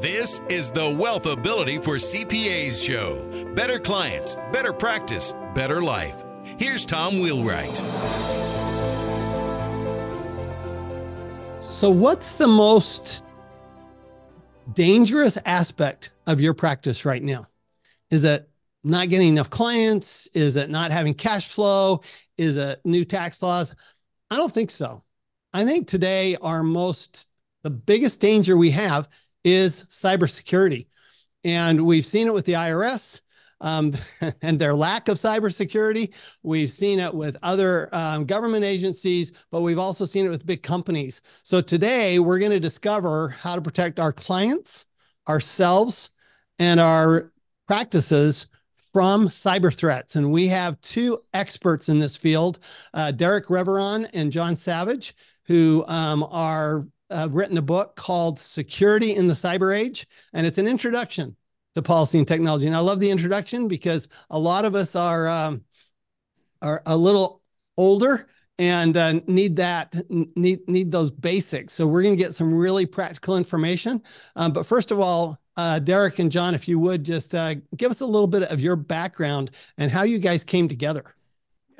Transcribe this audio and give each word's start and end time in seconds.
This 0.00 0.42
is 0.50 0.70
the 0.70 0.90
Wealth 0.90 1.24
Ability 1.24 1.78
for 1.78 1.94
CPAs 1.94 2.86
show. 2.86 3.54
Better 3.54 3.78
clients, 3.78 4.36
better 4.52 4.74
practice, 4.74 5.34
better 5.54 5.80
life. 5.80 6.22
Here's 6.58 6.84
Tom 6.84 7.18
Wheelwright. 7.18 7.74
So, 11.62 11.88
what's 11.88 12.32
the 12.32 12.46
most 12.46 13.24
dangerous 14.74 15.38
aspect 15.46 16.10
of 16.26 16.42
your 16.42 16.52
practice 16.52 17.06
right 17.06 17.22
now? 17.22 17.46
Is 18.10 18.24
it 18.24 18.50
not 18.84 19.08
getting 19.08 19.28
enough 19.28 19.48
clients? 19.48 20.26
Is 20.34 20.56
it 20.56 20.68
not 20.68 20.90
having 20.90 21.14
cash 21.14 21.48
flow? 21.48 22.02
Is 22.36 22.58
it 22.58 22.82
new 22.84 23.06
tax 23.06 23.42
laws? 23.42 23.74
I 24.30 24.36
don't 24.36 24.52
think 24.52 24.70
so. 24.70 25.04
I 25.54 25.64
think 25.64 25.88
today 25.88 26.36
our 26.42 26.62
most 26.62 27.28
the 27.62 27.70
biggest 27.70 28.20
danger 28.20 28.58
we 28.58 28.72
have 28.72 29.08
is 29.46 29.84
cybersecurity. 29.84 30.88
And 31.44 31.86
we've 31.86 32.04
seen 32.04 32.26
it 32.26 32.34
with 32.34 32.44
the 32.46 32.54
IRS 32.54 33.22
um, 33.60 33.94
and 34.42 34.58
their 34.58 34.74
lack 34.74 35.08
of 35.08 35.18
cybersecurity. 35.18 36.12
We've 36.42 36.70
seen 36.70 36.98
it 36.98 37.14
with 37.14 37.36
other 37.44 37.88
um, 37.94 38.26
government 38.26 38.64
agencies, 38.64 39.32
but 39.52 39.62
we've 39.62 39.78
also 39.78 40.04
seen 40.04 40.26
it 40.26 40.30
with 40.30 40.44
big 40.44 40.64
companies. 40.64 41.22
So 41.44 41.60
today 41.60 42.18
we're 42.18 42.40
going 42.40 42.50
to 42.50 42.60
discover 42.60 43.28
how 43.28 43.54
to 43.54 43.62
protect 43.62 44.00
our 44.00 44.12
clients, 44.12 44.86
ourselves, 45.28 46.10
and 46.58 46.80
our 46.80 47.32
practices 47.68 48.48
from 48.92 49.28
cyber 49.28 49.72
threats. 49.72 50.16
And 50.16 50.32
we 50.32 50.48
have 50.48 50.80
two 50.80 51.22
experts 51.32 51.88
in 51.88 52.00
this 52.00 52.16
field, 52.16 52.58
uh, 52.94 53.12
Derek 53.12 53.46
Reveron 53.46 54.08
and 54.12 54.32
John 54.32 54.56
Savage, 54.56 55.14
who 55.44 55.84
um, 55.86 56.26
are 56.30 56.88
uh, 57.10 57.28
written 57.30 57.58
a 57.58 57.62
book 57.62 57.96
called 57.96 58.38
Security 58.38 59.14
in 59.14 59.26
the 59.26 59.34
Cyber 59.34 59.76
Age. 59.76 60.06
And 60.32 60.46
it's 60.46 60.58
an 60.58 60.68
introduction 60.68 61.36
to 61.74 61.82
policy 61.82 62.18
and 62.18 62.26
technology. 62.26 62.66
And 62.66 62.76
I 62.76 62.80
love 62.80 63.00
the 63.00 63.10
introduction 63.10 63.68
because 63.68 64.08
a 64.30 64.38
lot 64.38 64.64
of 64.64 64.74
us 64.74 64.96
are, 64.96 65.28
um, 65.28 65.62
are 66.62 66.82
a 66.86 66.96
little 66.96 67.42
older 67.76 68.28
and 68.58 68.96
uh, 68.96 69.20
need 69.26 69.56
that 69.56 69.94
need 70.08 70.66
need 70.68 70.90
those 70.90 71.10
basics. 71.10 71.74
So 71.74 71.86
we're 71.86 72.02
going 72.02 72.16
to 72.16 72.22
get 72.22 72.34
some 72.34 72.54
really 72.54 72.86
practical 72.86 73.36
information. 73.36 74.02
Um, 74.34 74.52
but 74.52 74.66
first 74.66 74.92
of 74.92 75.00
all, 75.00 75.38
uh, 75.56 75.78
Derek 75.78 76.18
and 76.18 76.32
John, 76.32 76.54
if 76.54 76.68
you 76.68 76.78
would 76.78 77.04
just 77.04 77.34
uh, 77.34 77.56
give 77.76 77.90
us 77.90 78.00
a 78.00 78.06
little 78.06 78.26
bit 78.26 78.44
of 78.44 78.60
your 78.60 78.76
background 78.76 79.50
and 79.78 79.90
how 79.90 80.02
you 80.02 80.18
guys 80.18 80.44
came 80.44 80.68
together. 80.68 81.15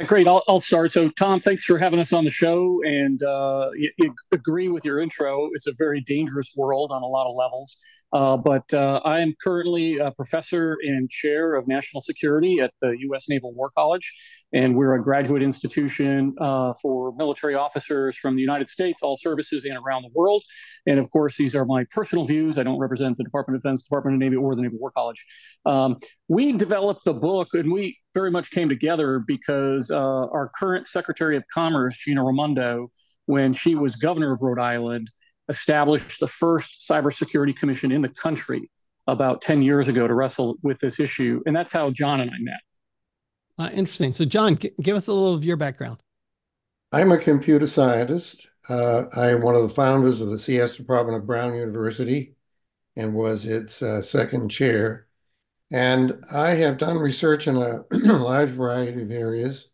Great. 0.05 0.29
I'll, 0.29 0.43
I'll 0.47 0.61
start. 0.61 0.93
So, 0.93 1.09
Tom, 1.09 1.41
thanks 1.41 1.65
for 1.65 1.79
having 1.79 1.99
us 1.99 2.13
on 2.13 2.25
the 2.25 2.31
show. 2.31 2.83
And 2.85 3.23
uh, 3.23 3.71
you, 3.75 4.15
agree 4.31 4.69
with 4.69 4.85
your 4.85 5.01
intro. 5.01 5.49
It's 5.55 5.69
a 5.69 5.73
very 5.79 6.03
dangerous 6.03 6.53
world 6.55 6.91
on 6.93 7.03
a 7.03 7.07
lot 7.07 7.27
of 7.27 7.35
levels. 7.35 7.81
Uh, 8.13 8.37
but 8.37 8.73
uh, 8.73 9.01
I 9.05 9.21
am 9.21 9.35
currently 9.43 9.99
a 9.99 10.11
professor 10.13 10.77
and 10.83 11.11
chair 11.11 11.55
of 11.55 11.67
national 11.67 12.01
security 12.01 12.61
at 12.61 12.73
the 12.81 12.97
U.S. 13.01 13.29
Naval 13.29 13.53
War 13.53 13.71
College, 13.77 14.13
and 14.53 14.77
we're 14.77 14.95
a 14.95 15.03
graduate 15.03 15.43
institution 15.43 16.35
uh, 16.41 16.73
for 16.81 17.13
military 17.17 17.55
officers 17.55 18.17
from 18.17 18.37
the 18.37 18.41
United 18.41 18.69
States, 18.69 19.03
all 19.03 19.17
services, 19.17 19.65
and 19.65 19.77
around 19.77 20.03
the 20.03 20.11
world. 20.15 20.43
And 20.87 20.99
of 20.99 21.11
course, 21.11 21.37
these 21.37 21.55
are 21.57 21.65
my 21.65 21.85
personal 21.91 22.25
views. 22.25 22.59
I 22.59 22.63
don't 22.63 22.79
represent 22.79 23.17
the 23.17 23.25
Department 23.25 23.57
of 23.57 23.63
Defense, 23.63 23.83
Department 23.83 24.15
of 24.15 24.21
Navy, 24.21 24.37
or 24.37 24.55
the 24.55 24.63
Naval 24.63 24.79
War 24.79 24.93
College. 24.93 25.25
Um, 25.67 25.97
we 26.29 26.53
developed 26.53 27.05
the 27.05 27.15
book, 27.15 27.49
and 27.55 27.73
we 27.73 27.99
very 28.15 28.31
much 28.31 28.51
came 28.51 28.69
together 28.69 29.23
because 29.27 29.91
uh, 29.91 29.97
our 29.99 30.51
current 30.59 30.87
Secretary 30.87 31.37
of 31.37 31.43
Commerce, 31.53 31.97
Gina 31.99 32.25
Raimondo, 32.25 32.89
when 33.27 33.53
she 33.53 33.75
was 33.75 33.97
governor 33.97 34.33
of 34.33 34.41
Rhode 34.41 34.61
Island, 34.61 35.11
established 35.49 36.21
the 36.21 36.29
first 36.29 36.87
cybersecurity 36.89 37.57
commission 37.57 37.93
in 37.93 38.03
the 38.03 38.09
country 38.09 38.71
about 39.07 39.41
10 39.41 39.63
years 39.63 39.89
ago 39.89 40.07
to 40.07 40.15
wrestle 40.15 40.57
with 40.63 40.79
this 40.81 40.99
issue. 40.99 41.41
And 41.47 41.55
that's 41.55 41.73
how 41.73 41.91
John 41.91 42.21
and 42.21 42.31
I 42.31 42.39
met. 42.41 42.61
Uh, 43.59 43.71
interesting. 43.73 44.13
So, 44.13 44.25
John, 44.25 44.57
g- 44.57 44.73
give 44.83 44.97
us 44.97 45.07
a 45.07 45.13
little 45.13 45.35
of 45.35 45.45
your 45.45 45.57
background. 45.57 45.99
I'm 46.93 47.13
a 47.13 47.19
computer 47.19 47.67
scientist. 47.67 48.49
Uh, 48.69 49.05
I 49.15 49.31
am 49.31 49.43
one 49.43 49.55
of 49.55 49.63
the 49.63 49.75
founders 49.75 50.21
of 50.21 50.29
the 50.29 50.39
CS 50.39 50.77
department 50.77 51.17
of 51.17 51.27
Brown 51.27 51.55
University 51.55 52.35
and 52.97 53.15
was 53.15 53.45
its 53.47 53.83
uh, 53.83 54.03
second 54.03 54.51
chair. 54.51 55.07
And 55.71 56.25
I 56.31 56.55
have 56.55 56.79
done 56.79 56.99
research 56.99 57.49
in 57.49 57.57
a 57.57 57.85
large 57.91 58.51
variety 58.51 59.03
of 59.03 59.11
areas. 59.11 59.69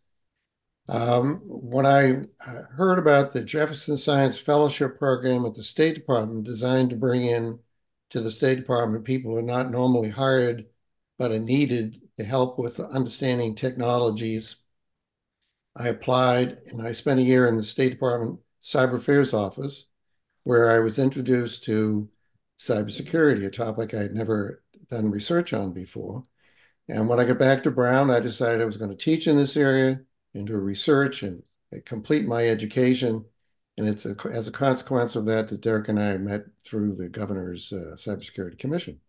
Um, 0.89 1.41
when 1.45 1.85
I 1.85 2.23
uh, 2.45 2.63
heard 2.75 2.99
about 2.99 3.31
the 3.31 3.41
Jefferson 3.41 3.97
Science 3.97 4.37
Fellowship 4.37 4.99
Program 4.99 5.45
at 5.45 5.53
the 5.55 5.63
State 5.63 5.95
Department, 5.95 6.43
designed 6.43 6.89
to 6.89 6.95
bring 6.97 7.25
in 7.25 7.59
to 8.09 8.19
the 8.19 8.31
State 8.31 8.57
Department 8.57 9.05
people 9.05 9.31
who 9.31 9.37
are 9.37 9.41
not 9.41 9.71
normally 9.71 10.09
hired 10.09 10.65
but 11.17 11.31
are 11.31 11.39
needed 11.39 12.01
to 12.17 12.25
help 12.25 12.59
with 12.59 12.79
understanding 12.79 13.55
technologies, 13.55 14.57
I 15.75 15.87
applied 15.87 16.57
and 16.67 16.81
I 16.81 16.91
spent 16.91 17.19
a 17.19 17.23
year 17.23 17.47
in 17.47 17.55
the 17.55 17.63
State 17.63 17.91
Department 17.91 18.39
Cyber 18.61 18.95
Affairs 18.95 19.33
Office, 19.33 19.85
where 20.43 20.69
I 20.69 20.79
was 20.79 20.99
introduced 20.99 21.63
to 21.65 22.09
cybersecurity, 22.59 23.45
a 23.45 23.49
topic 23.49 23.93
I 23.93 24.01
had 24.01 24.13
never 24.13 24.63
done 24.89 25.09
research 25.11 25.53
on 25.53 25.71
before. 25.71 26.23
And 26.89 27.07
when 27.07 27.19
I 27.19 27.23
got 27.23 27.39
back 27.39 27.63
to 27.63 27.71
Brown, 27.71 28.11
I 28.11 28.19
decided 28.19 28.61
I 28.61 28.65
was 28.65 28.77
going 28.77 28.91
to 28.91 28.97
teach 28.97 29.27
in 29.27 29.37
this 29.37 29.55
area 29.55 30.01
into 30.33 30.57
research 30.57 31.23
and 31.23 31.43
complete 31.85 32.25
my 32.25 32.47
education. 32.47 33.25
And 33.77 33.87
it's 33.87 34.05
a, 34.05 34.15
as 34.31 34.47
a 34.47 34.51
consequence 34.51 35.15
of 35.15 35.25
that 35.25 35.47
that 35.47 35.61
Derek 35.61 35.89
and 35.89 35.99
I 35.99 36.17
met 36.17 36.43
through 36.63 36.95
the 36.95 37.09
governor's 37.09 37.73
uh, 37.73 37.95
cybersecurity 37.95 38.59
commission. 38.59 38.99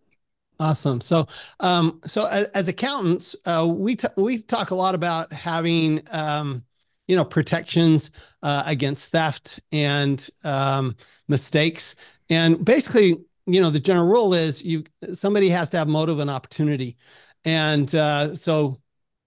Awesome. 0.60 1.00
So, 1.00 1.26
um, 1.60 2.00
so 2.06 2.26
as, 2.26 2.46
as 2.46 2.68
accountants, 2.68 3.36
uh, 3.44 3.66
we 3.68 3.96
t- 3.96 4.08
we 4.16 4.40
talk 4.40 4.70
a 4.70 4.74
lot 4.74 4.94
about 4.94 5.32
having, 5.32 6.02
um, 6.10 6.64
you 7.08 7.16
know, 7.16 7.24
protections 7.24 8.12
uh, 8.42 8.62
against 8.64 9.10
theft 9.10 9.60
and 9.72 10.26
um, 10.44 10.96
mistakes. 11.28 11.96
And 12.30 12.64
basically, 12.64 13.16
you 13.46 13.60
know, 13.60 13.70
the 13.70 13.80
general 13.80 14.06
rule 14.06 14.32
is 14.32 14.62
you 14.62 14.84
somebody 15.12 15.48
has 15.50 15.70
to 15.70 15.76
have 15.76 15.88
motive 15.88 16.20
and 16.20 16.30
opportunity. 16.30 16.96
And 17.44 17.92
uh, 17.94 18.34
so 18.34 18.80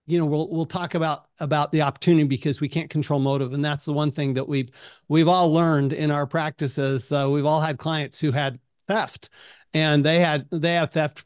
you 0.07 0.17
know 0.17 0.25
we'll 0.25 0.49
we'll 0.49 0.65
talk 0.65 0.95
about 0.95 1.27
about 1.39 1.71
the 1.71 1.81
opportunity 1.81 2.23
because 2.23 2.59
we 2.61 2.69
can't 2.69 2.89
control 2.89 3.19
motive. 3.19 3.53
And 3.53 3.63
that's 3.63 3.85
the 3.85 3.93
one 3.93 4.11
thing 4.11 4.33
that 4.35 4.47
we've 4.47 4.71
we've 5.07 5.27
all 5.27 5.51
learned 5.51 5.93
in 5.93 6.11
our 6.11 6.25
practices. 6.25 7.11
Uh, 7.11 7.27
we've 7.29 7.45
all 7.45 7.61
had 7.61 7.77
clients 7.77 8.19
who 8.19 8.31
had 8.31 8.59
theft 8.87 9.29
and 9.73 10.03
they 10.03 10.19
had 10.19 10.47
they 10.51 10.73
have 10.73 10.91
theft 10.91 11.25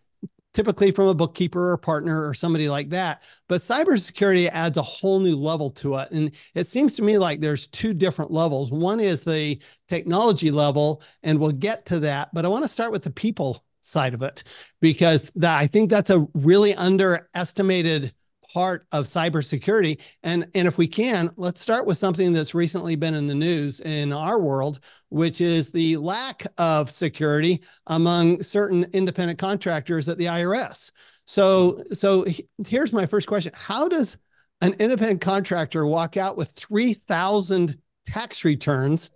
typically 0.53 0.91
from 0.91 1.07
a 1.07 1.13
bookkeeper 1.13 1.71
or 1.71 1.77
partner 1.77 2.27
or 2.27 2.33
somebody 2.33 2.67
like 2.67 2.89
that. 2.89 3.23
But 3.47 3.61
cybersecurity 3.61 4.49
adds 4.51 4.75
a 4.75 4.81
whole 4.81 5.19
new 5.19 5.37
level 5.37 5.69
to 5.69 5.95
it. 5.95 6.11
And 6.11 6.31
it 6.55 6.67
seems 6.67 6.93
to 6.95 7.03
me 7.03 7.17
like 7.17 7.39
there's 7.39 7.67
two 7.67 7.93
different 7.93 8.31
levels. 8.31 8.69
One 8.69 8.99
is 8.99 9.23
the 9.23 9.61
technology 9.91 10.51
level 10.51 11.01
and 11.21 11.37
we'll 11.37 11.51
get 11.51 11.85
to 11.85 11.99
that 11.99 12.33
but 12.33 12.45
i 12.45 12.47
want 12.47 12.63
to 12.63 12.67
start 12.69 12.93
with 12.93 13.03
the 13.03 13.11
people 13.11 13.61
side 13.81 14.13
of 14.13 14.21
it 14.21 14.41
because 14.79 15.29
that 15.35 15.59
i 15.59 15.67
think 15.67 15.89
that's 15.89 16.09
a 16.09 16.25
really 16.33 16.73
underestimated 16.75 18.13
part 18.53 18.85
of 18.91 19.05
cybersecurity. 19.05 19.99
And, 20.23 20.47
and 20.53 20.67
if 20.67 20.77
we 20.77 20.87
can, 20.87 21.31
let's 21.37 21.61
start 21.61 21.85
with 21.85 21.97
something 21.97 22.33
that's 22.33 22.53
recently 22.53 22.95
been 22.95 23.15
in 23.15 23.27
the 23.27 23.35
news 23.35 23.79
in 23.81 24.11
our 24.11 24.39
world, 24.39 24.79
which 25.09 25.41
is 25.41 25.71
the 25.71 25.97
lack 25.97 26.45
of 26.57 26.91
security 26.91 27.61
among 27.87 28.43
certain 28.43 28.85
independent 28.93 29.39
contractors 29.39 30.09
at 30.09 30.17
the 30.17 30.25
IRS. 30.25 30.91
So, 31.25 31.83
so 31.93 32.25
here's 32.65 32.93
my 32.93 33.05
first 33.05 33.27
question. 33.27 33.53
How 33.55 33.87
does 33.87 34.17
an 34.61 34.73
independent 34.79 35.21
contractor 35.21 35.85
walk 35.85 36.17
out 36.17 36.37
with 36.37 36.51
3,000 36.51 37.77
tax 38.05 38.43
returns 38.43 39.11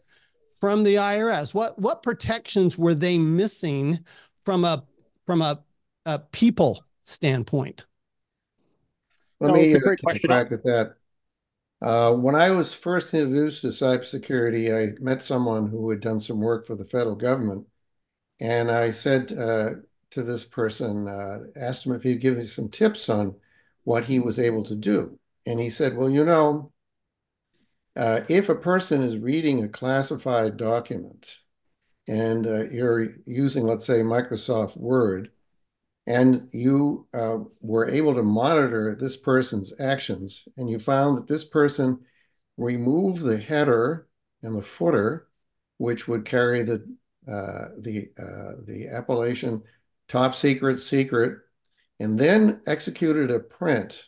from 0.59 0.83
the 0.83 0.95
IRS? 0.95 1.53
What, 1.53 1.77
what 1.77 2.03
protections 2.03 2.77
were 2.77 2.95
they 2.95 3.17
missing 3.17 3.99
from 4.43 4.63
a, 4.63 4.83
from 5.25 5.41
a, 5.41 5.61
a 6.05 6.19
people 6.19 6.83
standpoint? 7.03 7.85
Let 9.39 9.49
no, 9.49 9.53
me 9.55 9.73
a 9.73 9.79
great 9.79 10.01
question. 10.01 10.29
back 10.29 10.51
at 10.51 10.63
that. 10.63 10.95
Uh, 11.81 12.13
when 12.13 12.35
I 12.35 12.51
was 12.51 12.73
first 12.73 13.13
introduced 13.13 13.61
to 13.61 13.67
cybersecurity, 13.67 14.73
I 14.73 14.97
met 15.01 15.21
someone 15.21 15.67
who 15.67 15.89
had 15.89 15.99
done 15.99 16.19
some 16.19 16.39
work 16.39 16.65
for 16.65 16.75
the 16.75 16.85
federal 16.85 17.15
government. 17.15 17.67
And 18.39 18.71
I 18.71 18.91
said 18.91 19.31
uh, 19.33 19.71
to 20.11 20.23
this 20.23 20.43
person, 20.45 21.07
uh, 21.07 21.39
asked 21.55 21.85
him 21.85 21.93
if 21.93 22.03
he'd 22.03 22.21
give 22.21 22.37
me 22.37 22.43
some 22.43 22.69
tips 22.69 23.09
on 23.09 23.35
what 23.83 24.05
he 24.05 24.19
was 24.19 24.39
able 24.39 24.63
to 24.63 24.75
do. 24.75 25.19
And 25.45 25.59
he 25.59 25.69
said, 25.69 25.95
Well, 25.95 26.09
you 26.09 26.23
know, 26.25 26.71
uh, 27.95 28.21
if 28.27 28.49
a 28.49 28.55
person 28.55 29.01
is 29.01 29.17
reading 29.17 29.63
a 29.63 29.69
classified 29.69 30.57
document 30.57 31.39
and 32.07 32.45
uh, 32.47 32.63
you're 32.65 33.15
using, 33.25 33.65
let's 33.65 33.85
say, 33.85 34.01
Microsoft 34.01 34.77
Word, 34.77 35.31
and 36.07 36.49
you 36.51 37.07
uh, 37.13 37.39
were 37.61 37.89
able 37.89 38.13
to 38.15 38.23
monitor 38.23 38.95
this 38.95 39.17
person's 39.17 39.73
actions, 39.79 40.47
and 40.57 40.69
you 40.69 40.79
found 40.79 41.17
that 41.17 41.27
this 41.27 41.43
person 41.43 41.99
removed 42.57 43.21
the 43.21 43.37
header 43.37 44.07
and 44.43 44.55
the 44.55 44.61
footer, 44.61 45.27
which 45.77 46.07
would 46.07 46.25
carry 46.25 46.63
the 46.63 46.85
uh, 47.27 47.69
the 47.79 48.09
uh, 48.19 48.53
the 48.65 48.87
appellation 48.87 49.63
top 50.07 50.35
secret 50.35 50.79
secret, 50.79 51.39
and 51.99 52.19
then 52.19 52.61
executed 52.67 53.31
a 53.31 53.39
print, 53.39 54.05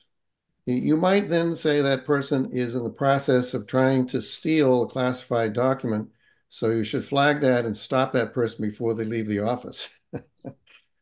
you 0.66 0.98
might 0.98 1.30
then 1.30 1.56
say 1.56 1.82
that 1.82 2.06
person 2.06 2.52
is 2.52 2.76
in 2.76 2.84
the 2.84 2.90
process 2.90 3.54
of 3.54 3.66
trying 3.68 4.06
to 4.08 4.22
steal 4.22 4.84
a 4.84 4.88
classified 4.88 5.54
document. 5.54 6.10
So 6.50 6.70
you 6.70 6.84
should 6.84 7.06
flag 7.06 7.42
that 7.42 7.66
and 7.66 7.76
stop 7.76 8.14
that 8.14 8.34
person 8.34 8.66
before 8.66 8.94
they 8.94 9.06
leave 9.06 9.28
the 9.28 9.40
office. 9.40 9.90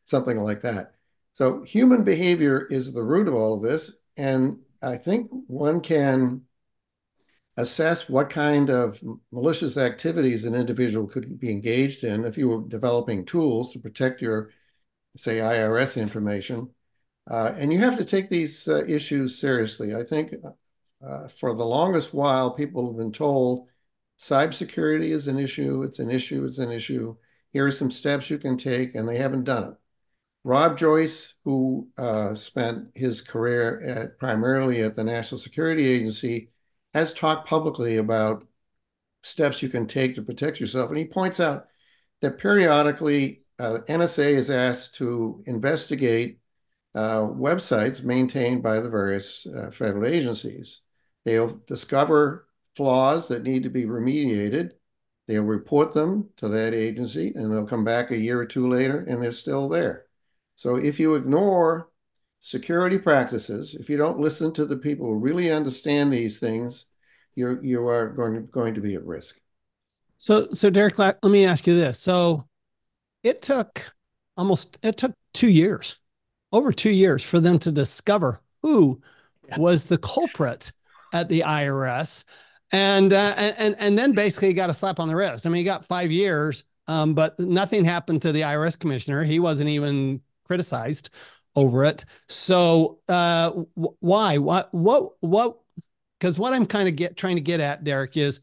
Something 0.06 0.38
like 0.38 0.62
that. 0.62 0.94
So 1.32 1.62
human 1.62 2.02
behavior 2.02 2.64
is 2.64 2.92
the 2.92 3.02
root 3.02 3.28
of 3.28 3.34
all 3.34 3.54
of 3.54 3.62
this. 3.62 3.92
And 4.16 4.60
I 4.80 4.96
think 4.96 5.28
one 5.48 5.80
can 5.80 6.42
assess 7.58 8.08
what 8.08 8.30
kind 8.30 8.70
of 8.70 9.00
malicious 9.32 9.76
activities 9.76 10.44
an 10.44 10.54
individual 10.54 11.06
could 11.06 11.38
be 11.38 11.50
engaged 11.50 12.04
in 12.04 12.24
if 12.24 12.38
you 12.38 12.48
were 12.48 12.68
developing 12.68 13.24
tools 13.24 13.72
to 13.72 13.78
protect 13.78 14.22
your, 14.22 14.50
say, 15.16 15.38
IRS 15.38 16.00
information. 16.00 16.70
Uh, 17.28 17.52
and 17.56 17.72
you 17.72 17.78
have 17.80 17.98
to 17.98 18.04
take 18.04 18.30
these 18.30 18.68
uh, 18.68 18.84
issues 18.86 19.38
seriously. 19.38 19.94
I 19.94 20.04
think 20.04 20.34
uh, 21.06 21.28
for 21.28 21.54
the 21.54 21.66
longest 21.66 22.14
while, 22.14 22.50
people 22.52 22.86
have 22.86 22.96
been 22.96 23.12
told 23.12 23.66
cybersecurity 24.18 25.10
is 25.10 25.28
an 25.28 25.38
issue, 25.38 25.82
it's 25.82 25.98
an 25.98 26.10
issue, 26.10 26.44
it's 26.44 26.58
an 26.58 26.70
issue. 26.70 27.16
Here 27.52 27.66
are 27.66 27.70
some 27.70 27.90
steps 27.90 28.30
you 28.30 28.38
can 28.38 28.56
take, 28.56 28.94
and 28.94 29.08
they 29.08 29.18
haven't 29.18 29.44
done 29.44 29.64
it. 29.64 29.74
Rob 30.46 30.78
Joyce, 30.78 31.34
who 31.44 31.88
uh, 31.98 32.32
spent 32.36 32.86
his 32.94 33.20
career 33.20 33.80
at 33.80 34.16
primarily 34.16 34.80
at 34.82 34.94
the 34.94 35.02
National 35.02 35.40
Security 35.40 35.84
Agency, 35.88 36.50
has 36.94 37.12
talked 37.12 37.48
publicly 37.48 37.96
about 37.96 38.46
steps 39.24 39.60
you 39.60 39.68
can 39.68 39.88
take 39.88 40.14
to 40.14 40.22
protect 40.22 40.60
yourself. 40.60 40.88
And 40.88 40.98
he 40.98 41.04
points 41.04 41.40
out 41.40 41.66
that 42.20 42.38
periodically 42.38 43.42
uh, 43.58 43.80
NSA 43.88 44.34
is 44.34 44.48
asked 44.48 44.94
to 44.96 45.42
investigate 45.46 46.38
uh, 46.94 47.22
websites 47.22 48.04
maintained 48.04 48.62
by 48.62 48.78
the 48.78 48.88
various 48.88 49.48
uh, 49.48 49.72
federal 49.72 50.06
agencies. 50.06 50.80
They'll 51.24 51.60
discover 51.66 52.46
flaws 52.76 53.26
that 53.28 53.42
need 53.42 53.64
to 53.64 53.68
be 53.68 53.84
remediated. 53.84 54.74
They'll 55.26 55.42
report 55.42 55.92
them 55.92 56.28
to 56.36 56.46
that 56.50 56.72
agency 56.72 57.32
and 57.34 57.52
they'll 57.52 57.66
come 57.66 57.82
back 57.82 58.12
a 58.12 58.16
year 58.16 58.40
or 58.40 58.46
two 58.46 58.68
later 58.68 59.04
and 59.08 59.20
they're 59.20 59.32
still 59.32 59.68
there. 59.68 60.05
So 60.56 60.76
if 60.76 60.98
you 60.98 61.14
ignore 61.14 61.90
security 62.40 62.98
practices, 62.98 63.74
if 63.74 63.88
you 63.88 63.96
don't 63.96 64.18
listen 64.18 64.52
to 64.54 64.64
the 64.64 64.76
people 64.76 65.06
who 65.06 65.18
really 65.18 65.52
understand 65.52 66.12
these 66.12 66.38
things, 66.38 66.86
you're 67.34 67.62
you 67.62 67.86
are 67.86 68.08
going 68.08 68.34
to, 68.34 68.40
going 68.40 68.74
to 68.74 68.80
be 68.80 68.94
at 68.94 69.04
risk. 69.04 69.36
So 70.18 70.48
so 70.52 70.70
Derek, 70.70 70.98
let 70.98 71.22
me 71.22 71.44
ask 71.44 71.66
you 71.66 71.76
this. 71.76 72.00
So 72.00 72.48
it 73.22 73.42
took 73.42 73.92
almost 74.36 74.78
it 74.82 74.96
took 74.96 75.12
two 75.34 75.50
years, 75.50 75.98
over 76.52 76.72
two 76.72 76.90
years 76.90 77.22
for 77.22 77.38
them 77.38 77.58
to 77.60 77.70
discover 77.70 78.40
who 78.62 79.00
yeah. 79.48 79.58
was 79.58 79.84
the 79.84 79.98
culprit 79.98 80.72
at 81.12 81.28
the 81.28 81.40
IRS. 81.40 82.24
And, 82.72 83.12
uh, 83.12 83.34
and 83.36 83.76
and 83.78 83.96
then 83.96 84.12
basically 84.12 84.52
got 84.52 84.70
a 84.70 84.74
slap 84.74 84.98
on 84.98 85.06
the 85.06 85.14
wrist. 85.14 85.46
I 85.46 85.50
mean, 85.50 85.58
he 85.58 85.64
got 85.64 85.84
five 85.84 86.10
years, 86.10 86.64
um, 86.88 87.14
but 87.14 87.38
nothing 87.38 87.84
happened 87.84 88.22
to 88.22 88.32
the 88.32 88.40
IRS 88.40 88.76
commissioner. 88.76 89.22
He 89.22 89.38
wasn't 89.38 89.68
even 89.68 90.20
criticized 90.46 91.10
over 91.56 91.84
it. 91.84 92.04
So 92.28 93.00
uh, 93.08 93.50
why? 93.74 94.38
What? 94.38 94.72
What? 94.72 95.12
What? 95.20 95.58
Because 96.20 96.38
what 96.38 96.52
I'm 96.52 96.66
kind 96.66 96.88
of 96.88 96.96
get 96.96 97.16
trying 97.16 97.36
to 97.36 97.42
get 97.42 97.60
at, 97.60 97.82
Derek, 97.82 98.16
is 98.16 98.40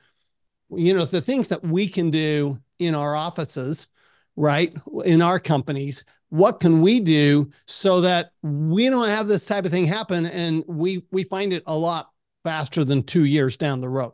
you 0.69 0.93
know 0.93 1.05
the 1.05 1.21
things 1.21 1.47
that 1.49 1.63
we 1.63 1.87
can 1.87 2.09
do 2.09 2.59
in 2.79 2.95
our 2.95 3.15
offices, 3.15 3.87
right, 4.35 4.75
in 5.05 5.21
our 5.21 5.39
companies. 5.39 6.03
What 6.29 6.59
can 6.59 6.81
we 6.81 6.99
do 6.99 7.51
so 7.67 8.01
that 8.01 8.31
we 8.41 8.89
don't 8.89 9.07
have 9.07 9.27
this 9.27 9.45
type 9.45 9.65
of 9.65 9.71
thing 9.71 9.85
happen, 9.85 10.25
and 10.25 10.63
we 10.67 11.05
we 11.11 11.23
find 11.23 11.53
it 11.53 11.63
a 11.67 11.77
lot 11.77 12.09
faster 12.43 12.83
than 12.83 13.03
two 13.03 13.25
years 13.25 13.55
down 13.55 13.81
the 13.81 13.89
road? 13.89 14.13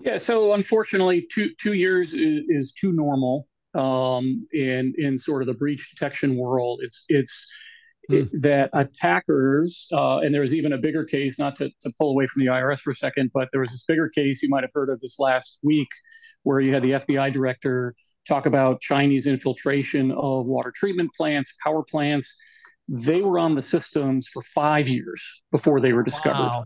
Yeah. 0.00 0.16
So 0.16 0.54
unfortunately, 0.54 1.26
two 1.30 1.54
two 1.54 1.74
years 1.74 2.14
is, 2.14 2.44
is 2.48 2.72
too 2.72 2.92
normal 2.92 3.46
um, 3.74 4.46
in 4.52 4.94
in 4.98 5.18
sort 5.18 5.42
of 5.42 5.46
the 5.46 5.54
breach 5.54 5.90
detection 5.90 6.36
world. 6.36 6.80
It's 6.82 7.04
it's 7.08 7.46
mm. 8.10 8.22
it, 8.22 8.42
that 8.42 8.70
attackers, 8.72 9.86
uh, 9.92 10.18
and 10.18 10.32
there 10.32 10.40
was 10.40 10.54
even 10.54 10.72
a 10.72 10.78
bigger 10.78 11.04
case. 11.04 11.38
Not 11.38 11.56
to, 11.56 11.70
to 11.80 11.92
pull 11.98 12.10
away 12.10 12.26
from 12.26 12.40
the 12.40 12.50
IRS 12.50 12.80
for 12.80 12.90
a 12.90 12.94
second, 12.94 13.30
but 13.34 13.48
there 13.52 13.60
was 13.60 13.70
this 13.70 13.84
bigger 13.84 14.08
case 14.08 14.42
you 14.42 14.48
might 14.48 14.62
have 14.62 14.72
heard 14.74 14.90
of 14.90 15.00
this 15.00 15.18
last 15.18 15.58
week, 15.62 15.88
where 16.42 16.60
you 16.60 16.72
had 16.72 16.82
the 16.82 16.92
FBI 16.92 17.32
director 17.32 17.94
talk 18.26 18.46
about 18.46 18.80
Chinese 18.80 19.26
infiltration 19.26 20.10
of 20.12 20.46
water 20.46 20.72
treatment 20.74 21.10
plants, 21.14 21.54
power 21.62 21.82
plants. 21.82 22.34
They 22.86 23.22
were 23.22 23.38
on 23.38 23.54
the 23.54 23.62
systems 23.62 24.28
for 24.28 24.42
five 24.42 24.88
years 24.88 25.42
before 25.50 25.80
they 25.80 25.94
were 25.94 26.02
discovered. 26.02 26.40
Wow 26.40 26.64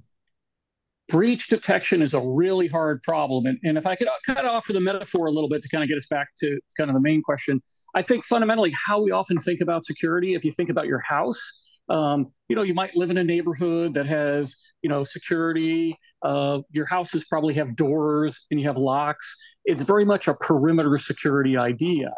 breach 1.09 1.49
detection 1.49 2.03
is 2.03 2.15
a 2.15 2.21
really 2.21 2.69
hard 2.69 3.03
problem. 3.03 3.47
And, 3.47 3.59
and 3.65 3.79
if 3.79 3.87
I 3.87 3.97
could 3.97 4.09
kind 4.27 4.41
of 4.41 4.47
offer 4.47 4.73
the 4.73 4.81
metaphor 4.81 5.27
a 5.27 5.31
little 5.31 5.49
bit 5.49 5.63
to 5.63 5.69
kind 5.69 5.83
of 5.83 5.89
get 5.89 5.97
us 5.97 6.07
back 6.07 6.29
to 6.39 6.59
kind 6.77 6.91
of 6.91 6.95
the 6.95 7.01
main 7.01 7.23
question, 7.23 7.61
I 7.95 8.03
think 8.03 8.25
fundamentally 8.27 8.75
how 8.77 9.01
we 9.01 9.11
often 9.11 9.39
think 9.39 9.61
about 9.61 9.85
security, 9.85 10.35
if 10.35 10.45
you 10.45 10.53
think 10.53 10.71
about 10.71 10.87
your 10.87 11.01
house, 11.01 11.41
um, 11.89 12.31
you 12.49 12.57
know, 12.57 12.63
you 12.63 12.75
might 12.75 12.95
live 12.95 13.11
in 13.11 13.17
a 13.17 13.25
neighborhood 13.25 13.95
that 13.95 14.07
has, 14.07 14.55
you 14.83 14.91
know, 14.91 15.03
security. 15.03 15.97
Uh, 16.23 16.59
your 16.71 16.85
houses 16.85 17.25
probably 17.25 17.55
have 17.55 17.75
doors 17.77 18.47
and 18.51 18.61
you 18.61 18.67
have 18.67 18.77
locks. 18.77 19.35
It's 19.65 19.83
very 19.83 20.05
much 20.05 20.29
a 20.29 20.35
perimeter 20.35 20.97
security 20.99 21.57
idea. 21.57 22.13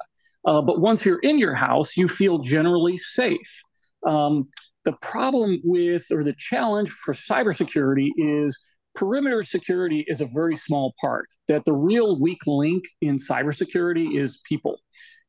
Uh, 0.44 0.62
but 0.62 0.81
once 0.81 1.04
you're 1.04 1.20
in 1.20 1.38
your 1.38 1.54
house, 1.54 1.96
you 1.96 2.08
feel 2.08 2.38
generally 2.38 2.96
safe. 2.96 3.62
Um, 4.06 4.48
the 4.84 4.93
problem 5.02 5.60
with, 5.62 6.06
or 6.10 6.25
the 6.25 6.34
challenge 6.36 6.90
for 6.90 7.12
cybersecurity 7.12 8.08
is 8.16 8.58
perimeter 8.94 9.42
security 9.42 10.04
is 10.08 10.20
a 10.20 10.26
very 10.26 10.56
small 10.56 10.94
part. 11.00 11.26
That 11.48 11.64
the 11.64 11.72
real 11.72 12.20
weak 12.20 12.40
link 12.46 12.84
in 13.00 13.16
cybersecurity 13.16 14.19
is 14.19 14.40
people, 14.48 14.81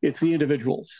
it's 0.01 0.19
the 0.19 0.33
individuals. 0.33 0.91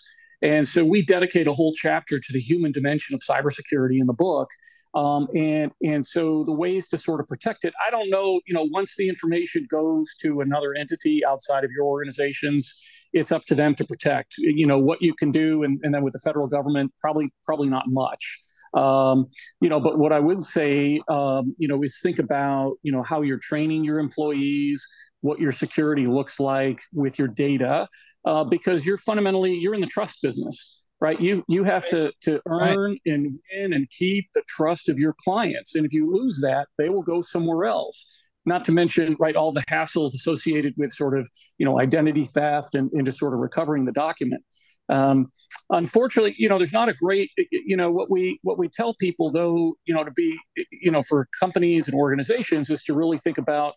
And 0.41 0.67
so 0.67 0.83
we 0.83 1.05
dedicate 1.05 1.47
a 1.47 1.53
whole 1.53 1.73
chapter 1.73 2.19
to 2.19 2.33
the 2.33 2.39
human 2.39 2.71
dimension 2.71 3.13
of 3.13 3.21
cybersecurity 3.21 3.99
in 3.99 4.07
the 4.07 4.13
book. 4.13 4.49
Um, 4.93 5.27
and 5.35 5.71
and 5.81 6.05
so 6.05 6.43
the 6.43 6.51
ways 6.51 6.89
to 6.89 6.97
sort 6.97 7.21
of 7.21 7.27
protect 7.27 7.63
it, 7.63 7.73
I 7.85 7.91
don't 7.91 8.09
know. 8.09 8.41
You 8.45 8.53
know, 8.53 8.67
once 8.71 8.95
the 8.97 9.07
information 9.07 9.65
goes 9.71 10.15
to 10.21 10.41
another 10.41 10.73
entity 10.73 11.21
outside 11.25 11.63
of 11.63 11.71
your 11.71 11.85
organizations, 11.85 12.81
it's 13.13 13.31
up 13.31 13.45
to 13.45 13.55
them 13.55 13.73
to 13.75 13.85
protect. 13.85 14.35
You 14.37 14.67
know 14.67 14.79
what 14.79 15.01
you 15.01 15.13
can 15.13 15.31
do, 15.31 15.63
and, 15.63 15.79
and 15.83 15.93
then 15.93 16.03
with 16.03 16.13
the 16.13 16.19
federal 16.19 16.47
government, 16.47 16.91
probably 16.99 17.31
probably 17.45 17.69
not 17.69 17.85
much. 17.87 18.39
Um, 18.73 19.27
you 19.59 19.69
know, 19.69 19.79
but 19.79 19.97
what 19.97 20.13
I 20.13 20.19
would 20.19 20.43
say, 20.43 21.01
um, 21.09 21.55
you 21.57 21.67
know, 21.67 21.83
is 21.83 21.99
think 22.01 22.19
about, 22.19 22.75
you 22.83 22.91
know, 22.91 23.01
how 23.01 23.21
you're 23.21 23.39
training 23.39 23.83
your 23.83 23.99
employees, 23.99 24.85
what 25.21 25.39
your 25.39 25.51
security 25.51 26.07
looks 26.07 26.39
like 26.39 26.79
with 26.93 27.17
your 27.17 27.27
data, 27.27 27.87
uh, 28.25 28.43
because 28.43 28.85
you're 28.85 28.97
fundamentally 28.97 29.53
you're 29.53 29.73
in 29.73 29.81
the 29.81 29.87
trust 29.87 30.21
business, 30.21 30.85
right? 30.99 31.19
You 31.19 31.43
you 31.47 31.63
have 31.63 31.87
to 31.89 32.11
to 32.21 32.41
earn 32.47 32.91
right. 32.91 33.01
and 33.05 33.39
win 33.53 33.73
and 33.73 33.89
keep 33.89 34.27
the 34.33 34.43
trust 34.47 34.89
of 34.89 34.99
your 34.99 35.15
clients, 35.23 35.75
and 35.75 35.85
if 35.85 35.93
you 35.93 36.11
lose 36.11 36.39
that, 36.41 36.67
they 36.77 36.89
will 36.89 37.03
go 37.03 37.21
somewhere 37.21 37.65
else. 37.65 38.07
Not 38.43 38.65
to 38.65 38.71
mention, 38.71 39.15
right, 39.19 39.35
all 39.35 39.51
the 39.51 39.63
hassles 39.69 40.15
associated 40.15 40.73
with 40.77 40.91
sort 40.91 41.17
of 41.17 41.27
you 41.57 41.65
know 41.65 41.79
identity 41.79 42.25
theft 42.25 42.75
and, 42.75 42.89
and 42.93 43.05
just 43.05 43.19
sort 43.19 43.33
of 43.33 43.39
recovering 43.39 43.85
the 43.85 43.91
document. 43.91 44.43
Um, 44.89 45.31
unfortunately, 45.69 46.35
you 46.37 46.49
know, 46.49 46.57
there's 46.57 46.73
not 46.73 46.89
a 46.89 46.93
great, 46.93 47.31
you 47.51 47.77
know, 47.77 47.91
what 47.91 48.09
we 48.09 48.39
what 48.43 48.57
we 48.57 48.67
tell 48.67 48.93
people 48.95 49.31
though, 49.31 49.75
you 49.85 49.93
know, 49.93 50.03
to 50.03 50.11
be, 50.11 50.37
you 50.71 50.91
know, 50.91 51.01
for 51.03 51.27
companies 51.39 51.87
and 51.87 51.95
organizations 51.95 52.69
is 52.69 52.83
to 52.83 52.93
really 52.93 53.17
think 53.17 53.37
about 53.37 53.75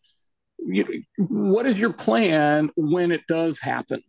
you 0.59 1.03
what 1.29 1.67
is 1.67 1.79
your 1.79 1.93
plan 1.93 2.71
when 2.77 3.13
it 3.13 3.23
does 3.29 3.59
happen. 3.59 4.03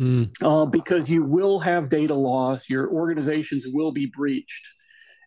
Mm. 0.00 0.30
Uh, 0.42 0.64
because 0.64 1.10
you 1.10 1.24
will 1.24 1.58
have 1.58 1.88
data 1.88 2.14
loss, 2.14 2.70
your 2.70 2.88
organizations 2.88 3.66
will 3.68 3.90
be 3.90 4.06
breached 4.06 4.68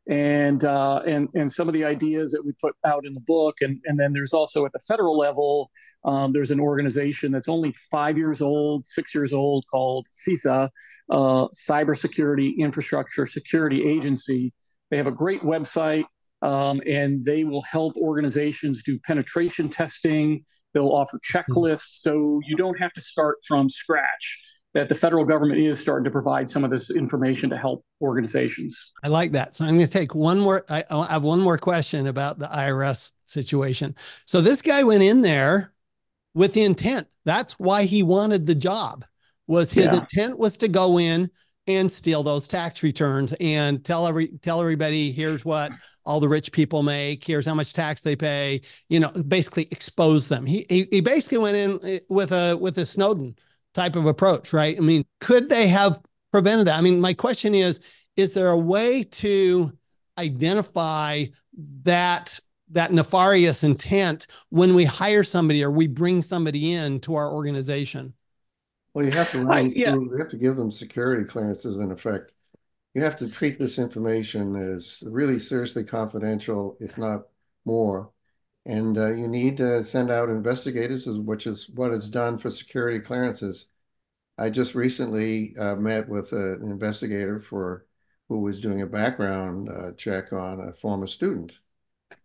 and 0.10 0.64
uh, 0.64 1.02
and 1.06 1.30
and 1.36 1.52
some 1.52 1.68
of 1.68 1.74
the 1.74 1.84
ideas 1.84 2.32
that 2.32 2.44
we 2.46 2.54
put 2.60 2.76
out 2.86 3.06
in 3.06 3.14
the 3.14 3.22
book, 3.22 3.58
and 3.62 3.80
and 3.86 4.00
then 4.00 4.12
there's 4.12 4.34
also 4.34 4.66
at 4.66 4.74
the 4.74 4.80
federal 4.80 5.18
level, 5.18 5.70
um, 6.06 6.34
there's 6.34 6.52
an 6.52 6.60
organization 6.60 7.32
that's 7.32 7.48
only 7.48 7.74
five 7.92 8.18
years 8.18 8.42
old, 8.42 8.88
six 8.88 9.14
years 9.14 9.32
old, 9.32 9.66
called 9.70 10.08
CISA, 10.12 10.70
uh, 11.12 11.48
Cybersecurity 11.56 12.58
Infrastructure 12.58 13.26
Security 13.26 13.88
Agency. 13.88 14.54
They 14.90 14.98
have 14.98 15.08
a 15.08 15.12
great 15.12 15.44
website, 15.44 16.06
um, 16.42 16.82
and 16.88 17.24
they 17.24 17.44
will 17.44 17.62
help 17.62 17.96
organizations 17.96 18.82
do 18.84 19.00
penetration 19.06 19.70
testing. 19.70 20.44
They'll 20.74 20.90
offer 20.90 21.20
checklists, 21.32 22.02
so 22.02 22.40
you 22.48 22.56
don't 22.56 22.80
have 22.80 22.94
to 22.94 23.02
start 23.02 23.38
from 23.48 23.70
scratch 23.70 24.40
that 24.74 24.88
the 24.88 24.96
federal 24.96 25.26
government 25.26 25.60
is 25.60 25.80
starting 25.80 26.06
to 26.06 26.12
provide 26.12 26.50
some 26.50 26.64
of 26.64 26.72
this 26.72 26.92
information 26.92 27.50
to 27.50 27.58
help 27.58 27.84
organizations. 28.02 28.92
I 29.04 29.10
like 29.10 29.34
that. 29.34 29.56
So 29.56 29.66
I'm 29.66 29.76
going 29.76 29.86
to 29.86 29.92
take 29.92 30.16
one 30.16 30.40
more. 30.40 30.66
I, 30.70 30.84
I 30.90 31.08
have 31.08 31.24
one 31.24 31.42
more 31.42 31.58
question 31.58 32.08
about 32.08 32.40
the 32.40 32.48
IRS 32.48 33.12
situation. 33.26 33.96
So 34.26 34.42
this 34.42 34.62
guy 34.62 34.84
went 34.84 35.04
in 35.04 35.22
there 35.22 35.74
with 36.34 36.54
the 36.54 36.64
intent. 36.64 37.08
That's 37.26 37.60
why 37.60 37.84
he 37.84 38.04
wanted 38.04 38.48
the 38.48 38.56
job. 38.56 39.06
was 39.48 39.72
his 39.74 39.86
yeah. 39.86 40.00
intent 40.00 40.38
was 40.38 40.58
to 40.58 40.68
go 40.68 40.98
in 40.98 41.30
and 41.68 41.92
steal 41.92 42.24
those 42.24 42.48
tax 42.48 42.82
returns 42.82 43.34
and 43.40 43.84
tell 43.86 44.08
every 44.08 44.30
tell 44.42 44.60
everybody 44.60 45.12
here's 45.12 45.46
what 45.46 45.72
all 46.06 46.20
the 46.20 46.28
rich 46.28 46.52
people 46.52 46.82
make 46.82 47.24
here's 47.24 47.46
how 47.46 47.54
much 47.54 47.72
tax 47.72 48.02
they 48.02 48.16
pay 48.16 48.60
you 48.90 49.00
know 49.00 49.10
basically 49.10 49.68
expose 49.70 50.28
them 50.28 50.46
he 50.46 50.66
he, 50.70 50.88
he 50.90 51.02
basically 51.02 51.38
went 51.38 51.56
in 51.56 51.80
eh, 51.84 52.00
with 52.10 52.32
a 52.32 52.58
with 52.60 52.78
a 52.80 52.86
snowden 52.86 53.36
type 53.74 53.96
of 53.96 54.06
approach 54.06 54.54
right 54.54 54.78
i 54.78 54.80
mean 54.82 55.06
could 55.20 55.50
they 55.50 55.68
have 55.68 56.00
prevented 56.32 56.68
that 56.68 56.78
i 56.78 56.82
mean 56.82 57.00
my 57.00 57.14
question 57.14 57.56
is 57.56 57.80
is 58.18 58.34
there 58.34 58.50
a 58.50 58.58
way 58.58 59.04
to 59.04 59.72
identify 60.18 61.26
that 61.84 62.40
that 62.70 62.94
nefarious 62.94 63.64
intent 63.64 64.28
when 64.50 64.74
we 64.76 64.86
hire 64.86 65.24
somebody 65.24 65.64
or 65.64 65.72
we 65.72 65.88
bring 65.88 66.22
somebody 66.22 66.74
in 66.74 67.00
to 67.00 67.16
our 67.16 67.32
organization 67.32 68.14
well, 68.94 69.06
you 69.06 69.12
have 69.12 69.32
to 69.32 69.46
run 69.46 69.58
I, 69.58 69.62
yeah. 69.76 69.94
you 69.94 70.16
have 70.18 70.28
to 70.30 70.38
give 70.38 70.56
them 70.58 70.70
security 70.70 71.24
clearances 71.24 71.78
in 71.78 71.92
effect. 71.92 72.34
You 72.94 73.02
have 73.04 73.16
to 73.18 73.32
treat 73.32 73.58
this 73.58 73.80
information 73.80 74.56
as 74.56 75.04
really 75.08 75.40
seriously 75.40 75.86
confidential, 75.86 76.76
if 76.82 76.98
not 76.98 77.24
more. 77.64 78.12
And 78.66 78.98
uh, 78.98 79.12
you 79.12 79.28
need 79.28 79.58
to 79.58 79.84
send 79.84 80.12
out 80.12 80.30
investigators, 80.30 81.08
which 81.08 81.48
is 81.48 81.70
what 81.70 81.94
is 81.94 82.10
done 82.10 82.38
for 82.38 82.52
security 82.52 83.00
clearances. 83.00 83.66
I 84.38 84.50
just 84.50 84.76
recently 84.76 85.56
uh, 85.58 85.76
met 85.76 86.08
with 86.08 86.32
an 86.32 86.62
investigator 86.64 87.40
for 87.40 87.86
who 88.30 88.40
was 88.40 88.62
doing 88.62 88.82
a 88.82 88.88
background 88.88 89.70
uh, 89.70 89.92
check 89.92 90.32
on 90.32 90.62
a 90.62 90.74
former 90.74 91.08
student. 91.08 91.60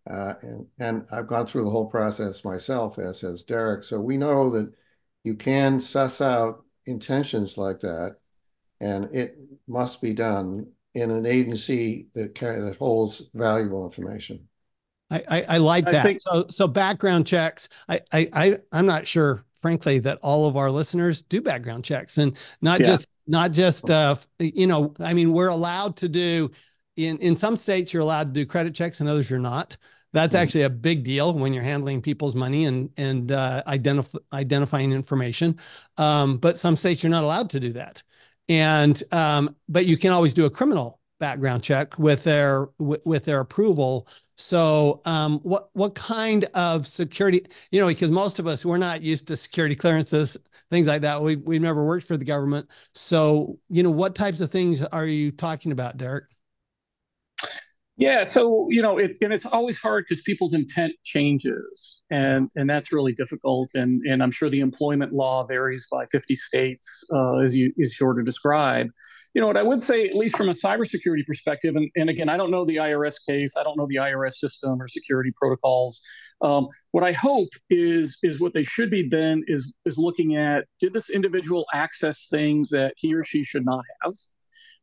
Uh, 0.09 0.35
and, 0.43 0.67
and 0.79 1.07
I've 1.11 1.27
gone 1.27 1.47
through 1.47 1.65
the 1.65 1.71
whole 1.71 1.87
process 1.87 2.45
myself, 2.45 2.99
as 2.99 3.21
has 3.23 3.43
Derek. 3.43 3.83
So 3.83 3.99
we 4.01 4.17
know 4.17 4.51
that 4.51 4.73
you 5.25 5.35
can 5.35 5.81
suss 5.81 6.21
out 6.21 6.65
intentions 6.85 7.59
like 7.59 7.81
that, 7.81 8.17
and 8.81 9.13
it 9.13 9.37
must 9.67 10.01
be 10.01 10.13
done 10.13 10.69
in 10.95 11.11
an 11.11 11.27
agency 11.27 12.07
that 12.15 12.35
that 12.37 12.77
holds 12.79 13.23
valuable 13.35 13.85
information. 13.85 14.47
I, 15.11 15.23
I, 15.29 15.43
I 15.49 15.59
like 15.59 15.85
that. 15.87 15.97
I 15.97 16.03
think, 16.03 16.21
so 16.21 16.47
so 16.49 16.67
background 16.67 17.27
checks. 17.27 17.69
I, 17.89 18.01
I 18.13 18.29
I 18.33 18.59
I'm 18.73 18.87
not 18.87 19.07
sure, 19.07 19.45
frankly, 19.59 20.01
that 20.01 20.19
all 20.23 20.47
of 20.47 20.57
our 20.57 20.71
listeners 20.71 21.23
do 21.23 21.41
background 21.41 21.85
checks, 21.85 22.19
and 22.19 22.37
not 22.61 22.81
yeah. 22.81 22.87
just 22.87 23.11
not 23.27 23.53
just 23.53 23.91
uh 23.91 24.17
you 24.39 24.67
know. 24.67 24.95
I 24.99 25.15
mean, 25.15 25.33
we're 25.33 25.49
allowed 25.49 25.97
to 25.99 26.09
do 26.09 26.51
in 26.97 27.19
in 27.19 27.37
some 27.37 27.57
states 27.57 27.93
you're 27.93 28.03
allowed 28.03 28.35
to 28.35 28.41
do 28.41 28.47
credit 28.47 28.75
checks, 28.75 29.01
and 29.01 29.09
others 29.09 29.31
you're 29.31 29.39
not. 29.39 29.77
That's 30.13 30.35
mm-hmm. 30.35 30.43
actually 30.43 30.63
a 30.63 30.71
big 30.71 31.05
deal 31.05 31.35
when 31.35 31.53
you're 31.53 31.63
handling 31.63 32.03
people's 32.03 32.35
money 32.35 32.65
and 32.65 32.91
and 32.97 33.31
uh, 33.31 33.63
identif- 33.67 34.19
identifying 34.33 34.93
information. 34.93 35.59
Um, 35.99 36.39
but 36.39 36.59
some 36.59 36.77
states 36.77 37.03
you're 37.03 37.11
not 37.11 37.25
allowed 37.25 37.51
to 37.51 37.61
do 37.61 37.73
that, 37.73 38.03
and 38.49 39.01
um, 39.13 39.55
but 39.69 39.87
you 39.87 39.97
can 39.97 40.13
always 40.13 40.35
do 40.35 40.47
a 40.47 40.51
criminal 40.51 41.01
background 41.19 41.63
check 41.63 41.99
with 41.99 42.25
their 42.25 42.69
with, 42.79 43.25
their 43.25 43.41
approval. 43.41 44.09
So, 44.37 45.01
um, 45.05 45.39
what 45.41 45.71
what 45.73 45.95
kind 45.95 46.45
of 46.55 46.87
security? 46.87 47.47
You 47.71 47.81
know, 47.81 47.87
because 47.89 48.11
most 48.11 48.39
of 48.39 48.47
us 48.47 48.65
we're 48.65 48.79
not 48.79 49.03
used 49.03 49.29
to 49.29 49.37
security 49.37 49.75
clearances, 49.75 50.37
things 50.71 50.87
like 50.87 51.03
that. 51.03 51.23
We 51.23 51.37
we've 51.37 51.63
never 51.63 51.85
worked 51.85 52.07
for 52.07 52.17
the 52.17 52.25
government. 52.25 52.69
So, 52.95 53.59
you 53.69 53.83
know, 53.83 53.91
what 53.91 54.15
types 54.15 54.41
of 54.41 54.51
things 54.51 54.83
are 54.83 55.07
you 55.07 55.31
talking 55.31 55.73
about, 55.73 55.97
Derek? 55.97 56.25
Yeah, 57.99 58.25
so 58.25 58.67
you 58.69 58.83
know, 58.83 58.99
it, 58.99 59.17
and 59.23 59.33
it's 59.33 59.47
always 59.47 59.81
hard 59.81 60.05
because 60.07 60.23
people's 60.23 60.53
intent 60.53 60.93
changes, 61.03 62.03
and 62.11 62.51
and 62.55 62.69
that's 62.69 62.93
really 62.93 63.15
difficult. 63.15 63.71
And 63.75 64.03
and 64.07 64.23
I'm 64.23 64.31
sure 64.31 64.51
the 64.51 64.61
employment 64.61 65.15
law 65.15 65.47
varies 65.47 65.87
by 65.91 66.05
50 66.13 66.35
states, 66.35 67.05
uh, 67.15 67.39
as 67.39 67.57
you 67.57 67.73
is 67.79 67.97
sort 67.97 68.19
of 68.19 68.27
describe. 68.27 68.89
You 69.37 69.43
know 69.43 69.49
what 69.49 69.59
I 69.59 69.63
would 69.63 69.83
say, 69.83 70.09
at 70.09 70.17
least 70.17 70.35
from 70.35 70.49
a 70.49 70.53
cybersecurity 70.53 71.27
perspective, 71.27 71.77
and, 71.77 71.91
and 71.95 72.09
again, 72.09 72.31
I 72.31 72.39
don't 72.39 72.51
know 72.51 72.65
the 72.65 72.77
IRS 72.77 73.17
case, 73.29 73.55
I 73.55 73.63
don't 73.63 73.77
know 73.77 73.87
the 73.87 73.97
IRS 73.97 74.37
system 74.37 74.81
or 74.81 74.89
security 74.89 75.31
protocols. 75.37 76.01
Um, 76.41 76.69
what 76.93 77.05
I 77.05 77.13
hope 77.13 77.51
is 77.69 78.17
is 78.23 78.41
what 78.41 78.55
they 78.55 78.65
should 78.65 78.91
be 78.91 79.07
then 79.07 79.45
is 79.47 79.75
is 79.85 79.99
looking 79.99 80.37
at 80.37 80.65
did 80.81 80.95
this 80.95 81.11
individual 81.11 81.67
access 81.75 82.29
things 82.31 82.71
that 82.71 82.95
he 82.97 83.13
or 83.15 83.23
she 83.23 83.45
should 83.45 83.67
not 83.67 83.85
have 84.03 84.15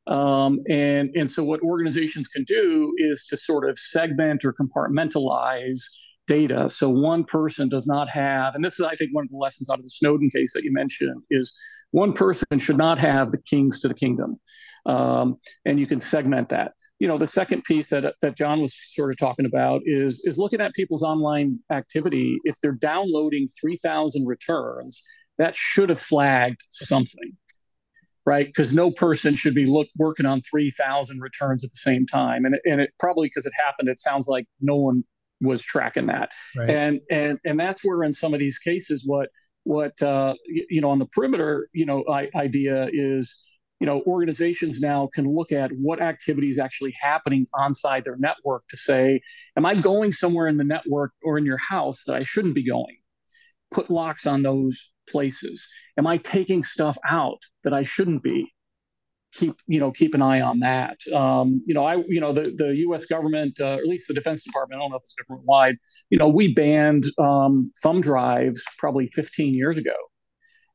um, 0.07 0.60
and, 0.69 1.10
and 1.15 1.29
so, 1.29 1.43
what 1.43 1.62
organizations 1.62 2.27
can 2.27 2.43
do 2.43 2.93
is 2.98 3.25
to 3.27 3.38
sort 3.38 3.69
of 3.69 3.79
segment 3.79 4.43
or 4.43 4.53
compartmentalize 4.53 5.81
data. 6.27 6.69
So, 6.69 6.89
one 6.89 7.24
person 7.24 7.69
does 7.69 7.88
not 7.88 8.10
have, 8.10 8.55
and 8.55 8.63
this 8.63 8.79
is, 8.79 8.86
I 8.86 8.95
think, 8.95 9.13
one 9.13 9.25
of 9.25 9.31
the 9.31 9.38
lessons 9.38 9.69
out 9.69 9.79
of 9.79 9.86
the 9.86 9.89
Snowden 9.89 10.29
case 10.29 10.53
that 10.53 10.63
you 10.63 10.74
mentioned, 10.74 11.22
is 11.31 11.55
one 11.94 12.12
person 12.12 12.58
should 12.58 12.78
not 12.78 13.00
have 13.00 13.32
the 13.32 13.38
kings 13.38 13.80
to 13.82 13.88
the 13.88 13.94
kingdom. 13.94 14.40
Um, 14.88 15.38
and 15.64 15.80
you 15.80 15.86
can 15.86 16.00
segment 16.00 16.50
that. 16.50 16.74
You 16.98 17.08
know, 17.08 17.20
the 17.20 17.28
second 17.28 17.64
piece 17.64 17.90
that, 17.92 18.16
that 18.22 18.36
John 18.36 18.60
was 18.60 18.76
sort 18.94 19.12
of 19.12 19.18
talking 19.18 19.46
about 19.46 19.84
is, 19.86 20.22
is 20.26 20.40
looking 20.40 20.60
at 20.60 20.74
people's 20.74 21.04
online 21.04 21.60
activity. 21.72 22.40
If 22.46 22.56
they're 22.62 22.72
downloading 22.72 23.48
3,000 23.62 24.26
returns, 24.26 25.04
that 25.38 25.56
should 25.56 25.90
have 25.90 26.00
flagged 26.00 26.62
something 26.72 27.38
right? 28.26 28.48
Because 28.48 28.72
no 28.72 28.90
person 28.90 29.36
should 29.36 29.54
be 29.54 29.66
look, 29.66 29.88
working 29.98 30.26
on 30.26 30.42
3,000 30.50 31.20
returns 31.20 31.62
at 31.62 31.70
the 31.70 31.76
same 31.76 32.06
time. 32.06 32.46
And, 32.46 32.56
and 32.64 32.80
it 32.80 32.92
probably 32.98 33.28
because 33.28 33.46
it 33.46 33.52
happened, 33.62 33.90
it 33.90 34.00
sounds 34.00 34.30
like 34.30 34.46
no 34.62 34.78
one 34.78 35.04
was 35.42 35.62
tracking 35.62 36.08
that. 36.08 36.30
Right. 36.56 36.70
And, 36.70 37.02
and, 37.12 37.38
and 37.46 37.60
that's 37.60 37.84
where 37.84 38.04
in 38.04 38.14
some 38.14 38.34
of 38.34 38.40
these 38.40 38.58
cases, 38.60 39.04
what, 39.06 39.28
what, 39.63 40.01
uh, 40.01 40.34
you 40.46 40.82
know, 40.82 40.89
on 40.89 41.00
the 41.00 41.05
perimeter, 41.05 41.70
you 41.74 41.86
know, 41.86 42.03
I, 42.10 42.29
idea 42.36 42.89
is, 42.91 43.34
you 43.79 43.88
know, 43.88 44.01
organizations 44.08 44.79
now 44.79 45.10
can 45.13 45.25
look 45.25 45.51
at 45.51 45.72
what 45.72 46.01
activity 46.01 46.50
is 46.50 46.58
actually 46.60 46.93
happening 47.01 47.46
inside 47.65 48.03
their 48.05 48.17
network 48.17 48.63
to 48.70 48.77
say, 48.77 49.22
am 49.58 49.65
I 49.65 49.75
going 49.75 50.12
somewhere 50.12 50.48
in 50.48 50.58
the 50.58 50.63
network 50.63 51.12
or 51.24 51.38
in 51.38 51.46
your 51.46 51.58
house 51.58 52.03
that 52.05 52.15
I 52.15 52.24
shouldn't 52.24 52.55
be 52.55 52.67
going? 52.67 52.98
Put 53.72 53.89
locks 53.89 54.27
on 54.27 54.43
those 54.43 54.89
places 55.10 55.67
am 55.98 56.08
I 56.08 56.17
taking 56.17 56.63
stuff 56.63 56.98
out 57.08 57.39
that 57.63 57.74
I 57.74 57.84
shouldn't 57.84 58.24
be? 58.24 58.53
Keep 59.34 59.58
you 59.68 59.80
know 59.80 59.92
keep 59.92 60.13
an 60.13 60.22
eye 60.22 60.42
on 60.42 60.60
that. 60.60 61.00
Um, 61.13 61.63
you 61.66 61.74
know 61.74 61.86
I 61.86 61.98
you 62.08 62.22
know 62.22 62.32
the 62.32 62.54
the 62.56 62.75
U.S. 62.88 63.06
government, 63.06 63.60
uh, 63.60 63.66
or 63.66 63.74
at 63.80 63.88
least 63.88 64.08
the 64.08 64.13
Defense 64.13 64.44
Department. 64.44 64.80
I 64.80 64.84
don't 64.84 64.92
know 64.92 64.98
if 64.98 65.04
it's 65.04 65.13
government 65.13 65.48
wide. 65.48 65.78
You 66.10 66.18
know 66.18 66.28
we 66.28 66.54
banned 66.54 67.06
um, 67.18 67.72
thumb 67.82 68.02
drives 68.02 68.63
probably 68.78 69.08
15 69.13 69.54
years 69.54 69.78
ago, 69.78 69.96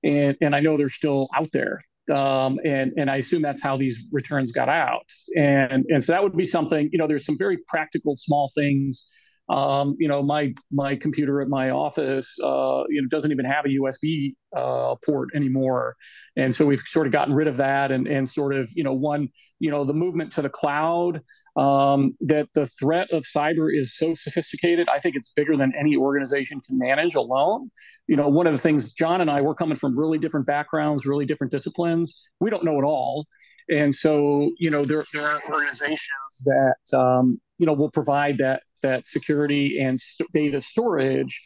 and 0.03 0.37
and 0.41 0.55
I 0.55 0.61
know 0.61 0.77
they're 0.77 0.89
still 0.89 1.29
out 1.35 1.51
there. 1.53 1.81
Um, 2.13 2.59
and 2.65 2.93
and 2.97 3.11
I 3.11 3.17
assume 3.17 3.43
that's 3.43 3.63
how 3.63 3.77
these 3.77 4.03
returns 4.11 4.51
got 4.51 4.69
out. 4.69 5.07
And 5.37 5.85
and 5.89 6.03
so 6.03 6.13
that 6.13 6.23
would 6.23 6.37
be 6.37 6.45
something. 6.45 6.89
You 6.93 6.99
know, 6.99 7.07
there's 7.07 7.27
some 7.27 7.39
very 7.39 7.59
practical 7.69 8.15
small 8.15 8.51
things 8.55 9.03
um, 9.49 9.97
you 9.99 10.09
know, 10.09 10.23
my 10.23 10.53
my 10.71 10.95
computer 10.95 11.41
at 11.41 11.49
my 11.49 11.71
office, 11.71 12.37
uh, 12.43 12.83
you 12.89 13.01
know, 13.01 13.09
doesn't 13.09 13.33
even 13.33 13.47
have 13.47 13.65
a 13.65 13.69
USB 13.69 14.35
uh, 14.55 14.95
port 15.05 15.31
anymore, 15.35 15.97
and 16.37 16.55
so 16.55 16.67
we've 16.67 16.83
sort 16.85 17.07
of 17.07 17.13
gotten 17.13 17.35
rid 17.35 17.49
of 17.49 17.57
that, 17.57 17.91
and 17.91 18.07
and 18.07 18.29
sort 18.29 18.55
of, 18.55 18.69
you 18.75 18.85
know, 18.85 18.93
one, 18.93 19.29
you 19.59 19.71
know, 19.71 19.85
the 19.85 19.95
movement 19.95 20.33
to 20.33 20.43
the 20.43 20.51
cloud. 20.51 21.23
Um, 21.57 22.17
that 22.21 22.49
the 22.55 22.67
threat 22.67 23.09
of 23.11 23.25
cyber 23.35 23.69
is 23.75 23.95
so 23.99 24.15
sophisticated. 24.23 24.89
I 24.95 24.99
think 24.99 25.17
it's 25.17 25.33
bigger 25.35 25.57
than 25.57 25.73
any 25.79 25.97
organization 25.97 26.61
can 26.61 26.79
manage 26.79 27.15
alone. 27.15 27.71
You 28.07 28.17
know, 28.17 28.29
one 28.29 28.47
of 28.47 28.53
the 28.53 28.59
things 28.59 28.93
John 28.93 29.21
and 29.21 29.31
I 29.31 29.41
we're 29.41 29.55
coming 29.55 29.77
from 29.77 29.99
really 29.99 30.19
different 30.19 30.47
backgrounds, 30.47 31.07
really 31.07 31.25
different 31.25 31.51
disciplines. 31.51 32.13
We 32.39 32.51
don't 32.51 32.65
know 32.65 32.79
it 32.79 32.85
all. 32.85 33.27
And 33.71 33.95
so, 33.95 34.51
you 34.59 34.71
know, 34.71 34.85
there, 34.85 35.05
there 35.13 35.27
are 35.27 35.41
organizations 35.51 36.09
that, 36.47 36.99
um, 36.99 37.41
you 37.59 37.67
know, 37.67 37.75
will 37.75 37.91
provide 37.91 38.39
that 38.39 38.63
that 38.83 39.07
security 39.07 39.81
and 39.81 39.99
st- 39.99 40.31
data 40.33 40.61
storage 40.61 41.43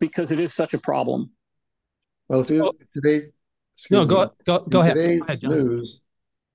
because 0.00 0.30
it 0.30 0.40
is 0.40 0.54
such 0.54 0.74
a 0.74 0.78
problem. 0.78 1.30
Well, 2.28 2.42
today's 2.42 3.30
no, 3.90 4.04
go 4.04 4.24
me, 4.24 4.30
go 4.44 4.60
go 4.60 4.80
ahead. 4.80 4.94
Today's 4.94 5.20
go 5.20 5.26
ahead, 5.26 5.42
news, 5.42 6.00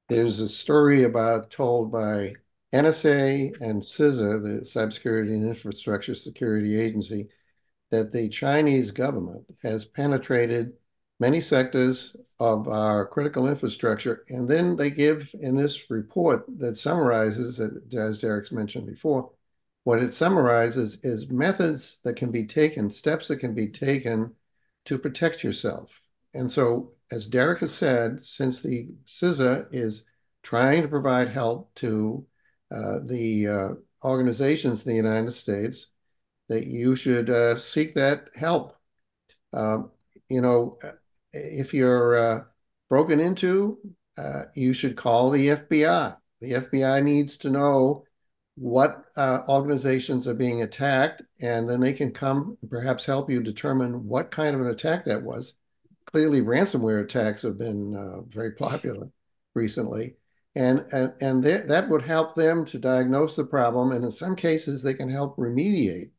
there's 0.09 0.39
a 0.39 0.49
story 0.49 1.03
about 1.03 1.49
told 1.49 1.91
by 1.91 2.33
NSA 2.73 3.59
and 3.61 3.81
CISA, 3.81 4.43
the 4.43 4.61
Cybersecurity 4.61 5.33
and 5.33 5.47
Infrastructure 5.47 6.15
Security 6.15 6.79
Agency, 6.79 7.29
that 7.91 8.11
the 8.11 8.29
Chinese 8.29 8.91
government 8.91 9.45
has 9.61 9.85
penetrated 9.85 10.73
many 11.19 11.39
sectors 11.39 12.15
of 12.39 12.67
our 12.67 13.05
critical 13.05 13.47
infrastructure. 13.47 14.25
And 14.29 14.49
then 14.49 14.75
they 14.75 14.89
give 14.89 15.33
in 15.39 15.55
this 15.55 15.89
report 15.89 16.45
that 16.57 16.77
summarizes, 16.77 17.57
that 17.57 17.93
as 17.93 18.17
Derek's 18.17 18.51
mentioned 18.51 18.87
before, 18.87 19.31
what 19.83 20.03
it 20.03 20.13
summarizes 20.13 20.97
is 21.03 21.29
methods 21.29 21.97
that 22.03 22.15
can 22.15 22.31
be 22.31 22.45
taken, 22.45 22.89
steps 22.89 23.27
that 23.27 23.38
can 23.38 23.53
be 23.53 23.67
taken 23.67 24.33
to 24.85 24.97
protect 24.97 25.43
yourself. 25.43 26.01
And 26.33 26.51
so, 26.51 26.91
as 27.11 27.27
Derek 27.27 27.59
has 27.59 27.73
said, 27.73 28.23
since 28.23 28.61
the 28.61 28.89
CISA 29.05 29.67
is 29.71 30.03
trying 30.43 30.81
to 30.81 30.88
provide 30.88 31.29
help 31.29 31.73
to 31.75 32.25
uh, 32.73 33.00
the 33.05 33.47
uh, 33.47 33.69
organizations 34.03 34.85
in 34.85 34.91
the 34.91 34.95
United 34.95 35.31
States, 35.31 35.88
that 36.47 36.67
you 36.67 36.95
should 36.95 37.29
uh, 37.29 37.57
seek 37.57 37.95
that 37.95 38.29
help. 38.35 38.75
Um, 39.53 39.91
you 40.29 40.41
know, 40.41 40.77
if 41.33 41.73
you're 41.73 42.15
uh, 42.15 42.43
broken 42.89 43.19
into, 43.19 43.77
uh, 44.17 44.43
you 44.55 44.73
should 44.73 44.95
call 44.95 45.29
the 45.29 45.50
FBI. 45.50 46.15
The 46.39 46.51
FBI 46.53 47.03
needs 47.03 47.38
to 47.38 47.50
know 47.50 48.05
what 48.62 49.06
uh, 49.18 49.39
organizations 49.50 50.27
are 50.27 50.36
being 50.36 50.62
attacked, 50.62 51.24
and 51.39 51.68
then 51.68 51.80
they 51.80 51.94
can 51.94 52.12
come 52.12 52.56
and 52.62 52.70
perhaps 52.70 53.03
help 53.03 53.27
you 53.27 53.41
determine 53.41 54.08
what 54.08 54.30
kind 54.30 54.56
of 54.56 54.62
an 54.62 54.68
attack 54.68 55.03
that 55.06 55.24
was. 55.24 55.56
Clearly, 56.06 56.41
ransomware 56.41 57.03
attacks 57.03 57.41
have 57.41 57.58
been 57.58 57.96
uh, 57.96 58.22
very 58.22 58.51
popular 58.51 59.10
recently, 59.56 60.13
and 60.53 60.86
and 60.91 61.12
and 61.22 61.44
that 61.44 61.89
would 61.89 62.03
help 62.03 62.36
them 62.36 62.63
to 62.65 62.77
diagnose 62.77 63.36
the 63.36 63.46
problem, 63.46 63.94
and 63.94 64.06
in 64.06 64.12
some 64.12 64.36
cases, 64.36 64.84
they 64.84 64.94
can 64.94 65.10
help 65.10 65.38
remediate. 65.38 66.12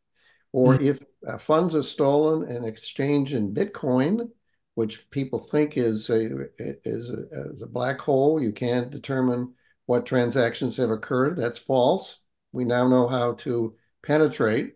Or 0.51 0.75
mm-hmm. 0.75 0.85
if 0.85 1.03
uh, 1.25 1.39
funds 1.39 1.77
are 1.77 1.83
stolen 1.85 2.51
and 2.51 2.67
exchanged 2.67 3.35
in 3.35 3.55
Bitcoin, 3.55 4.31
which 4.75 5.09
people 5.13 5.39
think 5.39 5.77
is 5.77 6.11
a 6.11 6.49
is 6.57 7.09
a, 7.09 7.51
is 7.53 7.63
a 7.63 7.69
black 7.69 8.01
hole, 8.01 8.43
you 8.43 8.51
can't 8.51 8.91
determine 8.91 9.55
what 9.87 10.07
transactions 10.07 10.77
have 10.79 10.91
occurred. 10.91 11.37
That's 11.37 11.61
false. 11.61 12.19
We 12.53 12.65
now 12.65 12.89
know 12.89 13.09
how 13.09 13.35
to 13.35 13.75
penetrate 14.05 14.75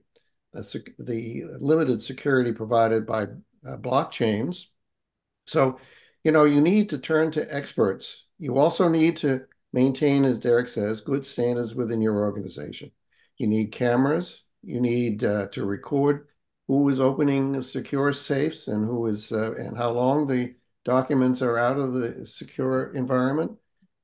the, 0.53 0.85
the 0.99 1.45
limited 1.61 2.03
security 2.03 2.53
provided 2.53 3.07
by 3.07 3.25
uh, 3.67 3.77
blockchains. 3.77 4.65
So, 5.47 5.79
you 6.25 6.33
know, 6.33 6.45
you 6.45 6.61
need 6.61 6.89
to 6.91 6.99
turn 6.99 7.31
to 7.33 7.55
experts. 7.55 8.25
You 8.39 8.59
also 8.59 8.89
need 8.89 9.17
to 9.19 9.45
maintain, 9.73 10.25
as 10.25 10.39
Derek 10.39 10.69
says, 10.69 11.01
good 11.01 11.25
standards 11.25 11.75
within 11.75 12.01
your 12.01 12.19
organization. 12.19 12.91
You 13.39 13.47
need 13.47 13.73
cameras. 13.73 14.43
You 14.63 14.81
need 14.81 15.23
uh, 15.23 15.49
to 15.49 15.65
record 15.65 16.29
who 16.69 16.89
is 16.89 16.99
opening 16.99 17.63
secure 17.63 18.13
safes 18.13 18.69
and 18.69 18.85
who 18.85 19.07
is 19.07 19.31
uh, 19.31 19.55
and 19.55 19.77
how 19.77 19.93
long 19.93 20.27
the 20.27 20.55
documents 20.85 21.43
are 21.43 21.59
out 21.59 21.79
of 21.79 21.93
the 21.93 22.27
secure 22.27 22.93
environment. 22.95 23.53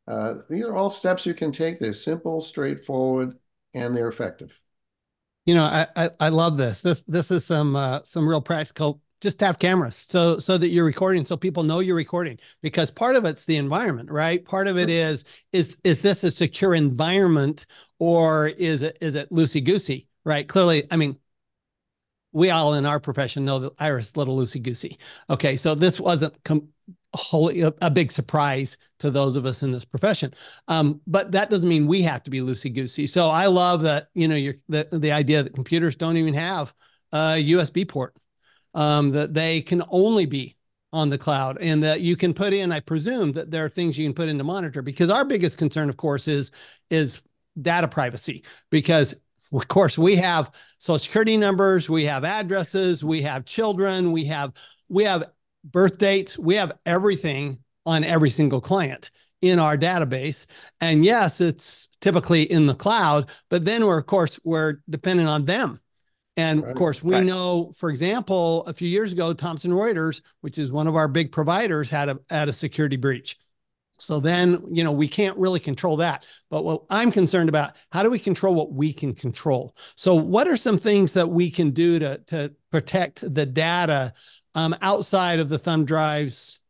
Uh, 0.06 0.36
these 0.48 0.64
are 0.64 0.74
all 0.74 0.90
steps 0.90 1.26
you 1.26 1.34
can 1.34 1.52
take. 1.52 1.78
They're 1.78 1.94
simple, 1.94 2.40
straightforward, 2.40 3.36
and 3.74 3.96
they're 3.96 4.08
effective. 4.08 4.58
You 5.46 5.54
know, 5.54 5.64
I 5.64 5.86
I, 5.96 6.10
I 6.20 6.28
love 6.28 6.56
this. 6.56 6.80
This 6.80 7.00
this 7.02 7.30
is 7.30 7.44
some 7.44 7.76
uh, 7.76 8.00
some 8.04 8.28
real 8.28 8.40
practical. 8.40 9.00
Just 9.20 9.40
have 9.40 9.60
cameras 9.60 9.94
so 9.94 10.38
so 10.38 10.58
that 10.58 10.68
you're 10.68 10.84
recording, 10.84 11.24
so 11.24 11.36
people 11.36 11.62
know 11.62 11.78
you're 11.78 11.96
recording. 11.96 12.38
Because 12.60 12.90
part 12.90 13.16
of 13.16 13.24
it's 13.24 13.44
the 13.44 13.56
environment, 13.56 14.10
right? 14.10 14.44
Part 14.44 14.66
of 14.66 14.78
it 14.78 14.90
is 14.90 15.24
is 15.52 15.78
is 15.84 16.02
this 16.02 16.24
a 16.24 16.30
secure 16.30 16.74
environment 16.74 17.66
or 17.98 18.48
is 18.48 18.82
it 18.82 18.98
is 19.00 19.14
it 19.14 19.30
loosey 19.30 19.62
goosey, 19.62 20.08
right? 20.24 20.48
Clearly, 20.48 20.84
I 20.90 20.96
mean, 20.96 21.18
we 22.32 22.50
all 22.50 22.74
in 22.74 22.86
our 22.86 22.98
profession 22.98 23.44
know 23.44 23.58
that 23.60 23.72
Iris 23.78 24.16
little 24.16 24.36
loosey 24.36 24.62
goosey. 24.62 24.98
Okay, 25.28 25.56
so 25.56 25.74
this 25.74 26.00
wasn't 26.00 26.42
com- 26.44 26.68
wholly 27.14 27.61
a, 27.61 27.90
big 27.90 28.11
surprise 28.11 28.78
to 28.99 29.11
those 29.11 29.37
of 29.37 29.45
us 29.45 29.62
in 29.62 29.73
this 29.73 29.85
profession. 29.85 30.33
Um, 30.69 31.00
but 31.07 31.33
that 31.33 31.50
doesn't 31.50 31.69
mean 31.69 31.87
we 31.87 32.02
have 32.02 32.23
to 32.23 32.31
be 32.31 32.40
loosey 32.40 32.73
goosey. 32.73 33.07
So 33.07 33.28
I 33.28 33.47
love 33.47 33.83
that 33.83 34.09
you 34.14 34.28
know 34.28 34.37
you're, 34.37 34.54
the 34.69 34.88
the 34.92 35.12
idea 35.12 35.42
that 35.42 35.54
computers 35.54 35.97
don't 35.97 36.16
even 36.16 36.35
have 36.35 36.75
a 37.12 37.45
USB 37.50 37.87
port, 37.87 38.16
um, 38.75 39.11
that 39.11 39.35
they 39.35 39.61
can 39.61 39.83
only 39.90 40.26
be 40.26 40.57
on 40.92 41.11
the 41.11 41.19
cloud, 41.19 41.59
and 41.61 41.83
that 41.83 42.00
you 42.00 42.16
can 42.16 42.33
put 42.33 42.52
in. 42.52 42.73
I 42.73 42.81
presume 42.81 43.33
that 43.33 43.50
there 43.50 43.64
are 43.64 43.69
things 43.69 43.99
you 43.99 44.07
can 44.07 44.14
put 44.14 44.28
in 44.28 44.38
to 44.38 44.45
monitor 44.45 44.83
because 44.83 45.11
our 45.11 45.25
biggest 45.25 45.59
concern, 45.59 45.88
of 45.88 45.97
course, 45.97 46.28
is 46.28 46.50
is 46.90 47.23
data 47.61 47.88
privacy 47.88 48.45
because 48.71 49.14
of 49.52 49.69
course 49.69 49.99
we 49.99 50.16
have 50.16 50.50
social 50.78 50.99
security 50.99 51.37
numbers 51.37 51.90
we 51.90 52.04
have 52.04 52.25
addresses 52.25 53.04
we 53.04 53.21
have 53.21 53.45
children 53.45 54.11
we 54.11 54.25
have 54.25 54.54
we 54.88 55.04
have 55.04 55.25
birth 55.64 55.99
dates. 55.99 56.38
We 56.38 56.57
have 56.57 56.73
everything 56.87 57.59
on 57.87 58.04
every 58.04 58.31
single 58.31 58.61
client 58.61 59.11
in 59.40 59.59
our 59.59 59.76
database. 59.76 60.47
And 60.81 61.04
yes, 61.04 61.40
it's 61.40 61.88
typically 62.00 62.42
in 62.44 62.66
the 62.66 62.75
cloud, 62.75 63.29
but 63.51 63.64
then 63.64 63.85
we're, 63.85 63.98
of 63.98 64.07
course, 64.07 64.38
we're 64.44 64.77
dependent 64.88 65.29
on 65.29 65.44
them. 65.44 65.81
And 66.37 66.62
right. 66.62 66.70
of 66.70 66.77
course, 66.77 67.03
we 67.03 67.14
right. 67.14 67.25
know, 67.25 67.72
for 67.77 67.90
example, 67.90 68.64
a 68.66 68.72
few 68.72 68.88
years 68.88 69.12
ago, 69.12 69.35
Thomson 69.35 69.72
Reuters, 69.72 70.22
which 70.40 70.57
is 70.57 70.72
one 70.72 70.87
of 70.87 70.96
our 70.96 71.09
big 71.09 71.31
providers, 71.31 71.90
had 71.90 72.09
a 72.09 72.18
had 72.31 72.48
a 72.48 72.53
security 72.53 72.96
breach. 72.96 73.37
So 73.98 74.18
then, 74.18 74.64
you 74.72 74.83
know, 74.83 74.92
we 74.92 75.07
can't 75.07 75.37
really 75.37 75.61
control 75.61 75.98
that. 75.98 76.27
But 76.51 76.64
what 76.64 76.83
I'm 76.90 77.12
concerned 77.12 77.48
about, 77.48 77.77
how 77.92 78.03
do 78.03 78.11
we 78.11 78.18
control 78.18 78.55
what 78.55 78.72
we 78.72 78.92
can 78.92 79.14
control? 79.14 79.77
So 79.94 80.14
what 80.14 80.48
are 80.48 80.57
some 80.57 80.79
things 80.79 81.12
that 81.12 81.29
we 81.29 81.51
can 81.51 81.70
do 81.70 81.98
to 81.98 82.18
to 82.29 82.53
protect 82.70 83.33
the 83.35 83.44
data 83.44 84.14
um, 84.54 84.76
outside 84.82 85.40
of 85.40 85.48
the 85.48 85.58
thumb 85.58 85.84
drives, 85.84 86.60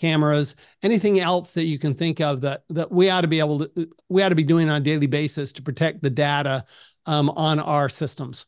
cameras, 0.00 0.56
anything 0.82 1.20
else 1.20 1.54
that 1.54 1.64
you 1.64 1.78
can 1.78 1.94
think 1.94 2.20
of 2.20 2.40
that 2.42 2.64
that 2.70 2.90
we 2.90 3.10
ought 3.10 3.22
to 3.22 3.28
be 3.28 3.38
able 3.38 3.60
to 3.60 3.88
we 4.08 4.22
ought 4.22 4.30
to 4.30 4.34
be 4.34 4.42
doing 4.42 4.68
on 4.68 4.80
a 4.80 4.84
daily 4.84 5.06
basis 5.06 5.52
to 5.52 5.62
protect 5.62 6.02
the 6.02 6.10
data 6.10 6.64
um, 7.06 7.30
on 7.30 7.58
our 7.58 7.88
systems. 7.88 8.46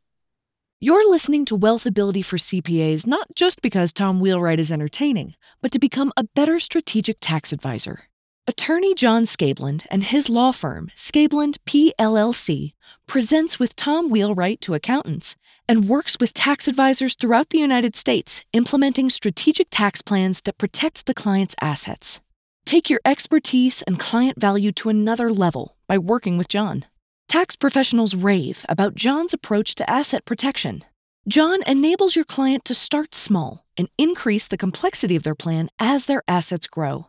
You're 0.81 1.09
listening 1.09 1.45
to 1.47 1.59
Wealthability 1.59 2.25
for 2.25 2.37
CPAs 2.37 3.07
not 3.07 3.27
just 3.35 3.63
because 3.63 3.93
Tom 3.93 4.21
Wheelwright 4.21 4.61
is 4.61 4.71
entertaining, 4.71 5.35
but 5.63 5.73
to 5.73 5.79
become 5.79 6.13
a 6.17 6.25
better 6.25 6.61
strategic 6.61 7.19
tax 7.21 7.53
advisor. 7.53 8.05
Attorney 8.47 8.95
John 8.95 9.23
Scabeland 9.23 9.87
and 9.91 10.05
his 10.05 10.29
law 10.29 10.53
firm, 10.53 10.91
Scabeland 10.95 11.57
PLLC, 11.65 12.75
presents 13.07 13.59
with 13.59 13.75
Tom 13.77 14.11
Wheelwright 14.11 14.61
to 14.61 14.75
accountants 14.75 15.37
and 15.69 15.89
works 15.89 16.17
with 16.21 16.35
tax 16.35 16.69
advisors 16.69 17.15
throughout 17.15 17.51
the 17.51 17.59
United 17.59 17.97
States 17.97 18.45
implementing 18.53 19.11
strategic 19.11 19.69
tax 19.71 20.03
plans 20.03 20.41
that 20.43 20.59
protect 20.59 21.07
the 21.07 21.15
client's 21.15 21.55
assets. 21.61 22.21
Take 22.65 22.91
your 22.91 23.01
expertise 23.05 23.83
and 23.83 23.99
client 23.99 24.41
value 24.41 24.73
to 24.73 24.89
another 24.89 25.33
level 25.33 25.77
by 25.87 25.99
working 25.99 26.39
with 26.39 26.49
John. 26.49 26.85
Tax 27.29 27.57
professionals 27.57 28.15
rave 28.15 28.65
about 28.69 28.95
John's 28.95 29.35
approach 29.35 29.75
to 29.77 29.91
asset 29.91 30.25
protection. 30.25 30.85
John 31.27 31.63
enables 31.67 32.15
your 32.15 32.25
client 32.25 32.65
to 32.67 32.75
start 32.75 33.15
small 33.15 33.65
and 33.77 33.89
increase 33.97 34.47
the 34.47 34.59
complexity 34.59 35.17
of 35.17 35.23
their 35.23 35.35
plan 35.35 35.71
as 35.79 36.07
their 36.07 36.23
assets 36.29 36.67
grow. 36.67 37.07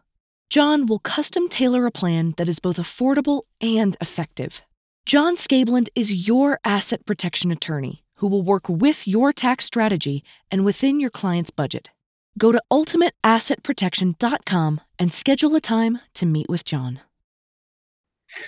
John 0.49 0.85
will 0.85 0.99
custom 0.99 1.49
tailor 1.49 1.85
a 1.85 1.91
plan 1.91 2.33
that 2.37 2.47
is 2.47 2.59
both 2.59 2.77
affordable 2.77 3.43
and 3.59 3.97
effective. 3.99 4.61
John 5.05 5.35
Scabeland 5.35 5.89
is 5.95 6.27
your 6.27 6.59
asset 6.63 7.05
protection 7.05 7.51
attorney 7.51 8.04
who 8.15 8.27
will 8.27 8.43
work 8.43 8.69
with 8.69 9.07
your 9.07 9.33
tax 9.33 9.65
strategy 9.65 10.23
and 10.51 10.65
within 10.65 10.99
your 10.99 11.09
client's 11.09 11.49
budget. 11.49 11.89
Go 12.37 12.51
to 12.51 12.61
ultimateassetprotection.com 12.71 14.81
and 14.99 15.13
schedule 15.13 15.55
a 15.55 15.61
time 15.61 15.99
to 16.15 16.25
meet 16.25 16.49
with 16.49 16.65
John. 16.65 16.99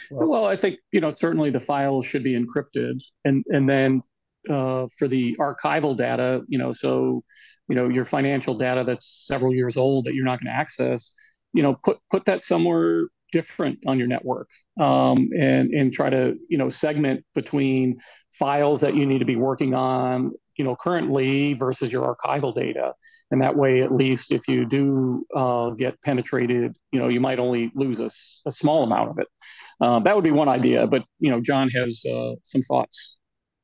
Well, 0.10 0.46
I 0.46 0.56
think 0.56 0.80
you 0.92 1.00
know 1.00 1.10
certainly 1.10 1.52
the 1.52 1.60
files 1.60 2.06
should 2.06 2.24
be 2.24 2.38
encrypted, 2.38 3.02
and 3.26 3.44
and 3.48 3.70
then 3.70 4.02
uh, 4.50 4.88
for 4.98 5.08
the 5.08 5.36
archival 5.36 5.96
data, 5.96 6.42
you 6.48 6.58
know, 6.58 6.72
so 6.72 7.24
you 7.70 7.76
know 7.76 7.88
your 7.88 8.06
financial 8.06 8.56
data 8.56 8.84
that's 8.86 9.26
several 9.28 9.54
years 9.54 9.78
old 9.78 10.06
that 10.06 10.16
you're 10.16 10.26
not 10.26 10.42
going 10.42 10.52
to 10.52 10.60
access, 10.60 11.14
you 11.54 11.62
know, 11.62 11.76
put 11.76 12.00
put 12.10 12.26
that 12.26 12.44
somewhere 12.44 13.08
different 13.32 13.80
on 13.86 14.00
your 14.00 14.08
network 14.08 14.50
um, 14.80 15.30
and 15.38 15.72
and 15.72 15.94
try 15.94 16.10
to 16.10 16.36
you 16.50 16.58
know 16.58 16.70
segment 16.70 17.24
between 17.34 17.98
files 18.32 18.82
that 18.82 18.96
you 18.96 19.06
need 19.06 19.20
to 19.20 19.26
be 19.26 19.36
working 19.36 19.74
on 19.74 20.32
you 20.58 20.64
know 20.64 20.76
currently 20.76 21.54
versus 21.54 21.92
your 21.92 22.16
archival 22.16 22.54
data. 22.54 22.94
And 23.32 23.42
that 23.42 23.56
way 23.56 23.82
at 23.82 23.92
least 23.92 24.32
if 24.32 24.48
you 24.48 24.66
do 24.66 25.26
uh, 25.36 25.72
get 25.72 26.02
penetrated 26.02 26.76
you 26.92 27.00
know 27.00 27.08
you 27.08 27.20
might 27.20 27.40
only 27.40 27.72
lose 27.76 28.00
a, 28.00 28.10
a 28.48 28.52
small 28.52 28.84
amount 28.84 29.12
of 29.12 29.20
it. 29.20 29.28
Uh, 29.80 30.00
that 30.00 30.16
would 30.16 30.24
be 30.24 30.32
one 30.32 30.50
idea 30.50 30.88
but 30.88 31.04
you 31.20 31.30
know 31.30 31.40
john 31.40 31.70
has 31.70 32.04
uh, 32.06 32.34
some 32.44 32.62
thoughts. 32.62 33.18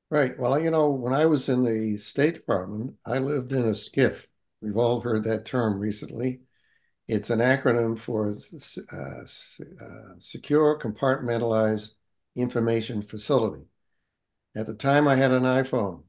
Right. 0.09 0.37
Well 0.37 0.59
you 0.59 0.71
know 0.71 0.91
when 0.91 1.13
i 1.13 1.25
was 1.25 1.49
in 1.49 1.63
the 1.63 1.97
state 1.97 2.33
department 2.35 2.95
i 3.05 3.19
lived 3.19 3.51
in 3.51 3.63
a 3.63 3.73
SCIF. 3.73 4.25
We've 4.61 4.77
all 4.77 5.01
heard 5.01 5.25
that 5.25 5.45
term 5.45 5.79
recently 5.79 6.39
it's 7.07 7.29
an 7.29 7.39
acronym 7.39 7.97
for 7.97 8.29
uh, 8.91 9.23
uh, 9.85 10.15
Secure 10.19 10.79
Compartmentalized 10.79 11.91
Information 12.35 13.01
Facility. 13.01 13.65
At 14.55 14.67
the 14.67 14.75
time, 14.75 15.07
I 15.07 15.15
had 15.15 15.31
an 15.31 15.43
iPhone. 15.43 16.03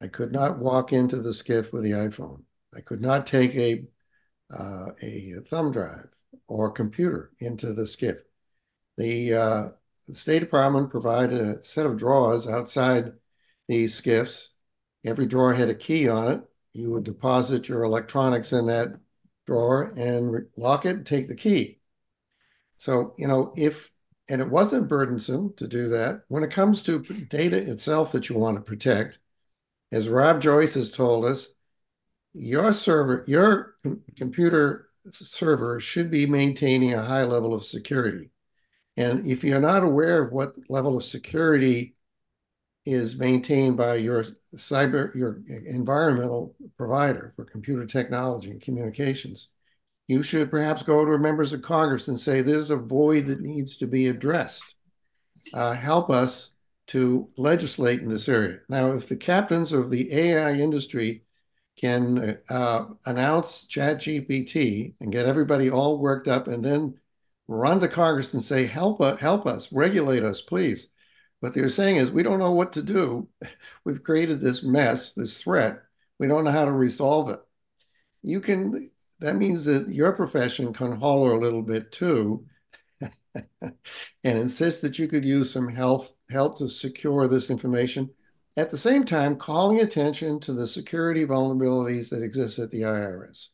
I 0.00 0.08
could 0.08 0.32
not 0.32 0.58
walk 0.58 0.92
into 0.92 1.16
the 1.16 1.30
SCIF 1.30 1.72
with 1.72 1.82
the 1.82 1.92
iPhone. 1.92 2.42
I 2.74 2.80
could 2.80 3.00
not 3.00 3.26
take 3.26 3.54
a 3.54 3.84
uh, 4.50 4.90
a 5.02 5.32
thumb 5.48 5.72
drive 5.72 6.08
or 6.48 6.70
computer 6.70 7.32
into 7.40 7.72
the 7.72 7.82
SCIF. 7.82 8.18
The, 8.96 9.34
uh, 9.34 9.68
the 10.06 10.14
State 10.14 10.40
Department 10.40 10.90
provided 10.90 11.40
a 11.40 11.62
set 11.62 11.86
of 11.86 11.96
drawers 11.96 12.46
outside 12.46 13.12
the 13.68 13.86
SCIFs. 13.86 14.48
Every 15.04 15.26
drawer 15.26 15.52
had 15.52 15.68
a 15.68 15.74
key 15.74 16.08
on 16.08 16.30
it. 16.30 16.42
You 16.72 16.92
would 16.92 17.04
deposit 17.04 17.68
your 17.68 17.82
electronics 17.82 18.52
in 18.52 18.66
that 18.66 19.00
drawer 19.46 19.92
and 19.96 20.46
lock 20.56 20.84
it 20.84 20.96
and 20.96 21.06
take 21.06 21.28
the 21.28 21.34
key. 21.34 21.78
So, 22.78 23.14
you 23.16 23.26
know, 23.26 23.52
if, 23.56 23.90
and 24.28 24.40
it 24.40 24.50
wasn't 24.50 24.88
burdensome 24.88 25.54
to 25.56 25.66
do 25.68 25.88
that. 25.90 26.22
When 26.28 26.42
it 26.42 26.50
comes 26.50 26.82
to 26.82 26.98
data 27.30 27.56
itself 27.56 28.12
that 28.12 28.28
you 28.28 28.36
want 28.36 28.56
to 28.56 28.62
protect, 28.62 29.18
as 29.92 30.08
Rob 30.08 30.40
Joyce 30.40 30.74
has 30.74 30.90
told 30.90 31.24
us, 31.24 31.48
your 32.34 32.72
server, 32.72 33.24
your 33.26 33.76
computer 34.16 34.88
server 35.10 35.80
should 35.80 36.10
be 36.10 36.26
maintaining 36.26 36.92
a 36.92 37.02
high 37.02 37.24
level 37.24 37.54
of 37.54 37.64
security. 37.64 38.30
And 38.96 39.26
if 39.26 39.44
you're 39.44 39.60
not 39.60 39.82
aware 39.82 40.22
of 40.22 40.32
what 40.32 40.56
level 40.68 40.96
of 40.96 41.04
security 41.04 41.95
is 42.86 43.16
maintained 43.16 43.76
by 43.76 43.96
your 43.96 44.24
cyber, 44.54 45.14
your 45.14 45.42
environmental 45.66 46.54
provider 46.76 47.32
for 47.36 47.44
computer 47.44 47.84
technology 47.84 48.50
and 48.50 48.62
communications, 48.62 49.48
you 50.08 50.22
should 50.22 50.50
perhaps 50.50 50.84
go 50.84 51.04
to 51.04 51.18
members 51.18 51.52
of 51.52 51.62
Congress 51.62 52.08
and 52.08 52.18
say, 52.18 52.40
there's 52.40 52.70
a 52.70 52.76
void 52.76 53.26
that 53.26 53.40
needs 53.40 53.76
to 53.76 53.86
be 53.86 54.06
addressed. 54.06 54.76
Uh, 55.52 55.72
help 55.72 56.10
us 56.10 56.52
to 56.86 57.28
legislate 57.36 58.00
in 58.00 58.08
this 58.08 58.28
area. 58.28 58.58
Now, 58.68 58.92
if 58.92 59.08
the 59.08 59.16
captains 59.16 59.72
of 59.72 59.90
the 59.90 60.12
AI 60.12 60.52
industry 60.54 61.24
can 61.76 62.38
uh, 62.48 62.84
announce 63.04 63.66
ChatGPT 63.66 64.94
and 65.00 65.12
get 65.12 65.26
everybody 65.26 65.70
all 65.70 65.98
worked 65.98 66.28
up 66.28 66.46
and 66.46 66.64
then 66.64 66.94
run 67.48 67.80
to 67.80 67.88
Congress 67.88 68.34
and 68.34 68.44
say, 68.44 68.64
help, 68.64 69.00
us, 69.00 69.18
help 69.18 69.46
us, 69.46 69.72
regulate 69.72 70.22
us, 70.22 70.40
please. 70.40 70.88
What 71.40 71.54
they're 71.54 71.68
saying 71.68 71.96
is, 71.96 72.10
we 72.10 72.22
don't 72.22 72.38
know 72.38 72.52
what 72.52 72.72
to 72.74 72.82
do. 72.82 73.28
We've 73.84 74.02
created 74.02 74.40
this 74.40 74.62
mess, 74.62 75.12
this 75.12 75.40
threat. 75.40 75.82
We 76.18 76.28
don't 76.28 76.44
know 76.44 76.50
how 76.50 76.64
to 76.64 76.72
resolve 76.72 77.30
it. 77.30 77.40
You 78.22 78.40
can, 78.40 78.90
that 79.20 79.36
means 79.36 79.64
that 79.66 79.88
your 79.88 80.12
profession 80.12 80.72
can 80.72 80.92
holler 80.98 81.32
a 81.32 81.38
little 81.38 81.62
bit 81.62 81.92
too 81.92 82.46
and 83.62 83.74
insist 84.24 84.82
that 84.82 84.98
you 84.98 85.06
could 85.06 85.24
use 85.24 85.52
some 85.52 85.68
help, 85.68 86.08
help 86.30 86.58
to 86.58 86.68
secure 86.68 87.28
this 87.28 87.50
information. 87.50 88.10
At 88.56 88.70
the 88.70 88.78
same 88.78 89.04
time, 89.04 89.36
calling 89.36 89.80
attention 89.80 90.40
to 90.40 90.54
the 90.54 90.66
security 90.66 91.26
vulnerabilities 91.26 92.08
that 92.08 92.22
exist 92.22 92.58
at 92.58 92.70
the 92.70 92.82
IRS. 92.82 93.48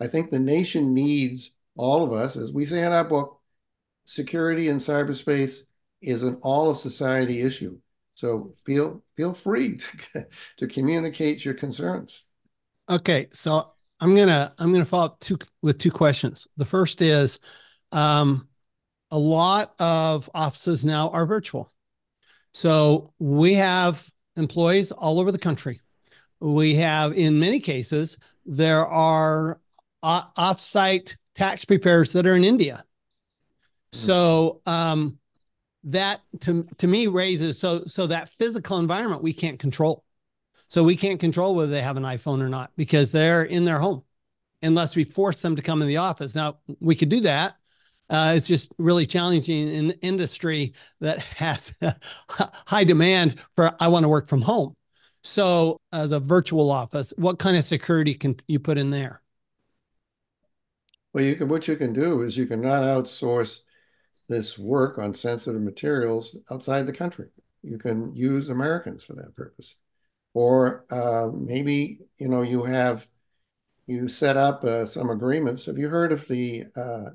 I 0.00 0.06
think 0.06 0.30
the 0.30 0.38
nation 0.38 0.94
needs 0.94 1.50
all 1.76 2.04
of 2.04 2.12
us, 2.12 2.36
as 2.36 2.52
we 2.52 2.64
say 2.64 2.82
in 2.82 2.92
our 2.92 3.04
book, 3.04 3.40
security 4.04 4.68
in 4.68 4.76
cyberspace 4.76 5.62
is 6.06 6.22
an 6.22 6.38
all 6.42 6.70
of 6.70 6.78
society 6.78 7.40
issue. 7.40 7.78
So 8.14 8.54
feel 8.64 9.02
feel 9.16 9.34
free 9.34 9.76
to, 9.76 10.26
to 10.58 10.66
communicate 10.66 11.44
your 11.44 11.54
concerns. 11.54 12.24
Okay, 12.88 13.28
so 13.32 13.72
I'm 14.00 14.14
gonna 14.14 14.54
I'm 14.58 14.72
gonna 14.72 14.84
follow 14.84 15.06
up 15.06 15.20
two 15.20 15.38
with 15.62 15.78
two 15.78 15.90
questions. 15.90 16.46
The 16.56 16.64
first 16.64 17.02
is, 17.02 17.38
um, 17.92 18.48
a 19.10 19.18
lot 19.18 19.74
of 19.78 20.30
offices 20.34 20.84
now 20.84 21.10
are 21.10 21.26
virtual, 21.26 21.72
so 22.52 23.12
we 23.18 23.54
have 23.54 24.08
employees 24.36 24.92
all 24.92 25.20
over 25.20 25.32
the 25.32 25.38
country. 25.38 25.80
We 26.40 26.74
have, 26.74 27.12
in 27.12 27.38
many 27.38 27.60
cases, 27.60 28.18
there 28.44 28.86
are 28.86 29.60
offsite 30.04 31.16
tax 31.34 31.64
preparers 31.64 32.12
that 32.12 32.26
are 32.26 32.36
in 32.36 32.44
India. 32.44 32.84
Mm-hmm. 33.94 34.06
So 34.06 34.60
um, 34.66 35.18
that 35.84 36.22
to 36.40 36.66
to 36.78 36.86
me 36.86 37.06
raises 37.06 37.58
so 37.58 37.84
so 37.84 38.06
that 38.06 38.28
physical 38.30 38.78
environment 38.78 39.22
we 39.22 39.32
can't 39.32 39.58
control. 39.58 40.04
So 40.68 40.82
we 40.82 40.96
can't 40.96 41.20
control 41.20 41.54
whether 41.54 41.70
they 41.70 41.82
have 41.82 41.96
an 41.96 42.04
iPhone 42.04 42.40
or 42.40 42.48
not 42.48 42.72
because 42.76 43.12
they're 43.12 43.44
in 43.44 43.64
their 43.64 43.78
home, 43.78 44.02
unless 44.62 44.96
we 44.96 45.04
force 45.04 45.40
them 45.40 45.56
to 45.56 45.62
come 45.62 45.82
in 45.82 45.88
the 45.88 45.98
office. 45.98 46.34
Now 46.34 46.58
we 46.80 46.94
could 46.94 47.10
do 47.10 47.20
that. 47.20 47.56
Uh, 48.10 48.34
it's 48.36 48.46
just 48.46 48.72
really 48.78 49.06
challenging 49.06 49.68
in 49.68 49.90
an 49.90 49.96
industry 50.02 50.74
that 51.00 51.18
has 51.36 51.78
high 52.28 52.84
demand 52.84 53.40
for 53.54 53.74
I 53.80 53.88
want 53.88 54.04
to 54.04 54.08
work 54.08 54.28
from 54.28 54.42
home. 54.42 54.74
So 55.22 55.80
as 55.92 56.12
a 56.12 56.20
virtual 56.20 56.70
office, 56.70 57.14
what 57.16 57.38
kind 57.38 57.56
of 57.56 57.64
security 57.64 58.14
can 58.14 58.36
you 58.46 58.58
put 58.58 58.76
in 58.76 58.90
there? 58.90 59.22
Well, 61.14 61.24
you 61.24 61.36
can. 61.36 61.48
What 61.48 61.68
you 61.68 61.76
can 61.76 61.92
do 61.92 62.22
is 62.22 62.36
you 62.36 62.46
can 62.46 62.60
not 62.60 62.82
outsource 62.82 63.62
this 64.28 64.58
work 64.58 64.98
on 64.98 65.14
sensitive 65.14 65.60
materials 65.60 66.36
outside 66.50 66.86
the 66.86 66.92
country. 66.92 67.28
You 67.62 67.78
can 67.78 68.14
use 68.14 68.48
Americans 68.48 69.04
for 69.04 69.14
that 69.14 69.34
purpose. 69.36 69.76
Or 70.34 70.84
uh, 70.90 71.30
maybe, 71.32 72.00
you 72.18 72.28
know, 72.28 72.42
you 72.42 72.64
have, 72.64 73.06
you 73.86 74.08
set 74.08 74.36
up 74.36 74.64
uh, 74.64 74.86
some 74.86 75.10
agreements. 75.10 75.66
Have 75.66 75.78
you 75.78 75.88
heard 75.88 76.12
of 76.12 76.26
the 76.26 76.64
uh, 76.76 77.10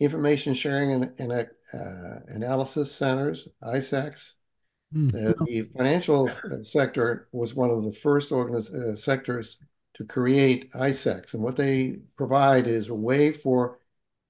Information 0.00 0.54
Sharing 0.54 0.92
and, 0.92 1.12
and 1.18 1.32
uh, 1.32 2.20
Analysis 2.28 2.94
Centers, 2.94 3.48
ISACs? 3.62 4.34
Mm. 4.94 5.12
The, 5.12 5.34
the, 5.44 5.62
financial 5.76 6.30
sector 6.62 7.28
was 7.32 7.54
one 7.54 7.70
of 7.70 7.82
the 7.82 7.92
first 7.92 8.30
organiz- 8.30 8.72
uh, 8.72 8.94
sectors 8.94 9.58
to 9.94 10.04
create 10.04 10.70
ISACs. 10.72 11.34
And 11.34 11.42
what 11.42 11.56
they 11.56 11.98
provide 12.16 12.66
is 12.66 12.88
a 12.88 12.94
way 12.94 13.32
for 13.32 13.78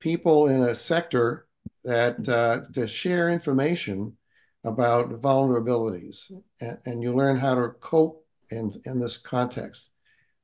people 0.00 0.48
in 0.48 0.62
a 0.62 0.74
sector 0.74 1.46
that 1.84 2.28
uh, 2.28 2.60
to 2.72 2.86
share 2.86 3.30
information 3.30 4.16
about 4.64 5.10
vulnerabilities, 5.22 6.30
and, 6.60 6.78
and, 6.84 7.02
you 7.02 7.14
learn 7.14 7.36
how 7.36 7.54
to 7.54 7.68
cope 7.80 8.26
in 8.50 8.72
in 8.84 8.98
this 8.98 9.16
context. 9.16 9.90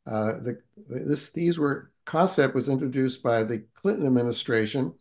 Uh, 0.06 0.34
the, 0.34 0.58
this 0.88 1.30
these 1.30 1.58
were 1.58 1.90
concept 2.04 2.54
was 2.54 2.68
introduced 2.68 3.22
by 3.22 3.42
the 3.42 3.64
Clinton 3.74 4.06
administration, 4.06 4.94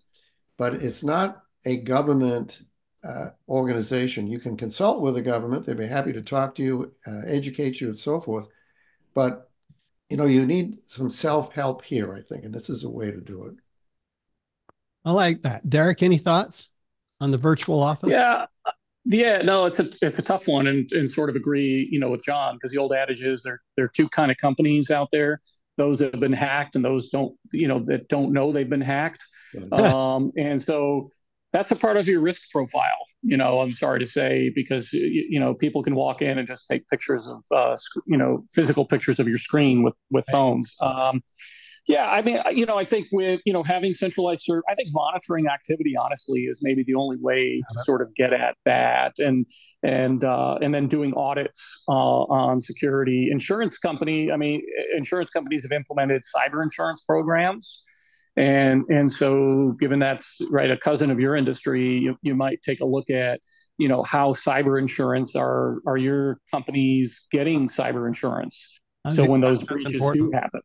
but 0.57 0.73
it's 0.75 1.03
not 1.03 1.43
a 1.65 1.77
government 1.77 2.63
uh, 3.03 3.29
organization. 3.47 4.27
You 4.27 4.39
can 4.39 4.57
consult 4.57 5.01
with 5.01 5.13
the 5.13 5.21
government; 5.21 5.65
they'd 5.65 5.77
be 5.77 5.85
happy 5.85 6.13
to 6.13 6.21
talk 6.21 6.55
to 6.55 6.63
you, 6.63 6.91
uh, 7.05 7.21
educate 7.25 7.79
you, 7.79 7.87
and 7.87 7.99
so 7.99 8.19
forth. 8.19 8.47
But 9.13 9.51
you 10.09 10.17
know, 10.17 10.25
you 10.25 10.45
need 10.45 10.77
some 10.87 11.09
self 11.09 11.53
help 11.53 11.85
here, 11.85 12.13
I 12.13 12.21
think, 12.21 12.43
and 12.43 12.53
this 12.53 12.69
is 12.69 12.83
a 12.83 12.89
way 12.89 13.11
to 13.11 13.21
do 13.21 13.45
it. 13.45 13.55
I 15.05 15.11
like 15.11 15.41
that. 15.43 15.69
Derek, 15.69 16.03
any 16.03 16.17
thoughts 16.17 16.69
on 17.19 17.31
the 17.31 17.37
virtual 17.37 17.81
office? 17.81 18.11
Yeah. 18.11 18.45
Yeah, 19.03 19.41
no, 19.41 19.65
it's 19.65 19.79
a 19.79 19.89
it's 20.03 20.19
a 20.19 20.21
tough 20.21 20.47
one, 20.47 20.67
and, 20.67 20.87
and 20.91 21.09
sort 21.09 21.31
of 21.31 21.35
agree, 21.35 21.89
you 21.91 21.99
know, 21.99 22.11
with 22.11 22.23
John 22.23 22.55
because 22.55 22.69
the 22.69 22.77
old 22.77 22.93
adage 22.93 23.23
is 23.23 23.41
there 23.41 23.59
there 23.75 23.85
are 23.85 23.91
two 23.95 24.07
kind 24.09 24.29
of 24.29 24.37
companies 24.37 24.91
out 24.91 25.07
there: 25.11 25.41
those 25.77 25.99
that 25.99 26.13
have 26.13 26.21
been 26.21 26.31
hacked 26.31 26.75
and 26.75 26.85
those 26.85 27.09
don't, 27.09 27.35
you 27.51 27.67
know, 27.67 27.83
that 27.85 28.09
don't 28.09 28.31
know 28.31 28.51
they've 28.51 28.69
been 28.69 28.79
hacked. 28.79 29.23
um, 29.71 30.31
and 30.37 30.61
so 30.61 31.09
that's 31.51 31.71
a 31.71 31.75
part 31.75 31.97
of 31.97 32.07
your 32.07 32.21
risk 32.21 32.49
profile. 32.51 33.05
You 33.23 33.37
know, 33.37 33.59
I'm 33.59 33.71
sorry 33.71 33.99
to 33.99 34.05
say 34.05 34.51
because 34.53 34.93
you, 34.93 35.25
you 35.29 35.39
know 35.39 35.55
people 35.55 35.83
can 35.83 35.95
walk 35.95 36.21
in 36.21 36.37
and 36.37 36.47
just 36.47 36.67
take 36.69 36.87
pictures 36.87 37.27
of, 37.27 37.43
uh, 37.51 37.75
you 38.05 38.17
know, 38.17 38.45
physical 38.53 38.85
pictures 38.85 39.19
of 39.19 39.27
your 39.27 39.39
screen 39.39 39.83
with 39.83 39.95
with 40.11 40.25
phones. 40.31 40.75
Um, 40.79 41.23
yeah, 41.87 42.09
I 42.09 42.21
mean, 42.21 42.39
you 42.51 42.65
know, 42.65 42.77
I 42.77 42.85
think 42.85 43.07
with 43.11 43.41
you 43.45 43.53
know 43.53 43.63
having 43.63 43.93
centralized 43.93 44.43
serve, 44.43 44.61
I 44.69 44.75
think 44.75 44.89
monitoring 44.91 45.47
activity 45.47 45.95
honestly 45.99 46.41
is 46.41 46.59
maybe 46.61 46.83
the 46.83 46.93
only 46.93 47.17
way 47.17 47.57
to 47.57 47.79
sort 47.83 48.03
of 48.03 48.13
get 48.13 48.33
at 48.33 48.55
that, 48.65 49.13
and 49.17 49.47
and 49.81 50.23
uh, 50.23 50.59
and 50.61 50.75
then 50.75 50.87
doing 50.87 51.13
audits 51.15 51.83
uh, 51.87 51.91
on 51.91 52.59
security. 52.59 53.29
Insurance 53.31 53.79
company, 53.79 54.31
I 54.31 54.37
mean, 54.37 54.61
insurance 54.95 55.31
companies 55.31 55.63
have 55.63 55.71
implemented 55.71 56.21
cyber 56.21 56.61
insurance 56.61 57.03
programs, 57.03 57.83
and 58.37 58.83
and 58.89 59.11
so 59.11 59.75
given 59.79 59.97
that's 59.97 60.39
right 60.51 60.69
a 60.69 60.77
cousin 60.77 61.09
of 61.09 61.19
your 61.19 61.35
industry, 61.35 61.97
you, 61.97 62.15
you 62.21 62.35
might 62.35 62.61
take 62.61 62.81
a 62.81 62.85
look 62.85 63.09
at 63.09 63.41
you 63.79 63.87
know 63.87 64.03
how 64.03 64.33
cyber 64.33 64.79
insurance 64.79 65.35
are 65.35 65.79
are 65.87 65.97
your 65.97 66.39
companies 66.51 67.25
getting 67.31 67.69
cyber 67.69 68.07
insurance. 68.07 68.69
so 69.09 69.25
when 69.25 69.41
those 69.41 69.63
breaches 69.63 69.95
important. 69.95 70.31
do 70.31 70.31
happen 70.31 70.61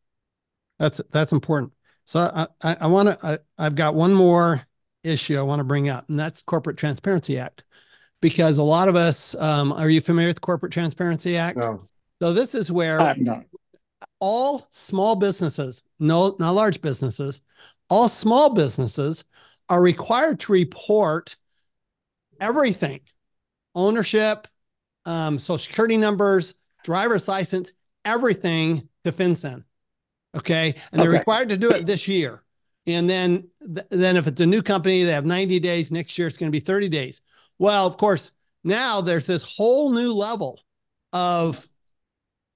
that's 0.79 1.01
that's 1.11 1.31
important. 1.31 1.73
So 2.05 2.19
I 2.19 2.47
I, 2.61 2.77
I 2.81 2.87
want 2.87 3.09
to 3.09 3.41
I've 3.57 3.75
got 3.75 3.95
one 3.95 4.13
more 4.13 4.61
issue 5.03 5.37
I 5.37 5.41
want 5.43 5.59
to 5.59 5.63
bring 5.63 5.89
up, 5.89 6.09
and 6.09 6.19
that's 6.19 6.41
Corporate 6.43 6.77
Transparency 6.77 7.37
Act, 7.37 7.63
because 8.21 8.57
a 8.57 8.63
lot 8.63 8.87
of 8.87 8.95
us 8.95 9.35
um, 9.35 9.71
are 9.73 9.89
you 9.89 10.01
familiar 10.01 10.29
with 10.29 10.37
the 10.37 10.41
Corporate 10.41 10.71
Transparency 10.71 11.37
Act? 11.37 11.57
No. 11.57 11.87
So 12.21 12.33
this 12.33 12.55
is 12.55 12.71
where 12.71 12.99
all 14.19 14.67
small 14.71 15.15
businesses, 15.15 15.83
no 15.99 16.35
not 16.39 16.51
large 16.51 16.81
businesses, 16.81 17.41
all 17.89 18.09
small 18.09 18.53
businesses 18.53 19.23
are 19.69 19.81
required 19.81 20.39
to 20.41 20.51
report 20.51 21.35
everything, 22.39 23.01
ownership, 23.75 24.47
um, 25.05 25.37
social 25.39 25.57
security 25.57 25.97
numbers, 25.97 26.55
driver's 26.83 27.27
license, 27.27 27.71
everything 28.05 28.87
to 29.03 29.11
FinCEN. 29.11 29.63
Okay. 30.37 30.75
And 30.91 31.01
they're 31.01 31.09
okay. 31.09 31.19
required 31.19 31.49
to 31.49 31.57
do 31.57 31.71
it 31.71 31.85
this 31.85 32.07
year. 32.07 32.43
And 32.85 33.09
then, 33.09 33.49
then 33.89 34.15
if 34.15 34.27
it's 34.27 34.39
a 34.39 34.45
new 34.45 34.61
company, 34.61 35.03
they 35.03 35.11
have 35.11 35.25
90 35.25 35.59
days. 35.59 35.91
Next 35.91 36.17
year, 36.17 36.27
it's 36.27 36.37
going 36.37 36.51
to 36.51 36.55
be 36.55 36.63
30 36.63 36.89
days. 36.89 37.21
Well, 37.59 37.85
of 37.85 37.97
course, 37.97 38.31
now 38.63 39.01
there's 39.01 39.25
this 39.25 39.43
whole 39.43 39.91
new 39.91 40.13
level 40.13 40.61
of 41.11 41.67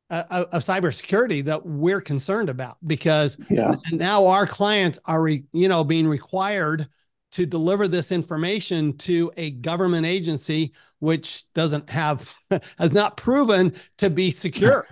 uh, 0.10 0.46
of 0.52 0.62
cybersecurity 0.62 1.46
that 1.46 1.66
we're 1.66 2.02
concerned 2.02 2.50
about 2.50 2.78
because 2.86 3.40
yeah. 3.50 3.74
now 3.94 4.28
our 4.28 4.46
clients 4.46 5.00
are, 5.06 5.22
re, 5.22 5.44
you 5.54 5.70
know, 5.70 5.86
being 5.86 6.06
required 6.06 6.88
to 7.32 7.46
deliver 7.46 7.88
this 7.88 8.12
information 8.12 8.98
to 8.98 9.32
a 9.38 9.52
government 9.52 10.06
agency 10.06 10.74
which 11.00 11.52
doesn't 11.54 11.90
have 11.90 12.34
has 12.78 12.92
not 12.92 13.16
proven 13.16 13.74
to 13.98 14.10
be 14.10 14.32
secure 14.32 14.86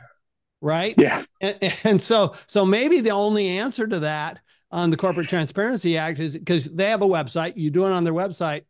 right 0.62 0.96
yeah 0.98 1.24
and, 1.42 1.58
and 1.84 2.02
so 2.02 2.36
so 2.48 2.66
maybe 2.66 3.00
the 3.00 3.12
only 3.12 3.48
answer 3.48 3.88
to 3.88 4.00
that 4.00 4.40
on 4.72 4.90
the 4.90 4.98
Corporate 4.98 5.28
Transparency 5.30 5.98
Act 5.98 6.20
is 6.20 6.38
because 6.38 6.66
they 6.66 6.90
have 6.90 7.02
a 7.02 7.08
website. 7.08 7.54
You 7.56 7.72
do 7.72 7.86
it 7.86 7.92
on 7.92 8.04
their 8.04 8.14
website. 8.14 8.64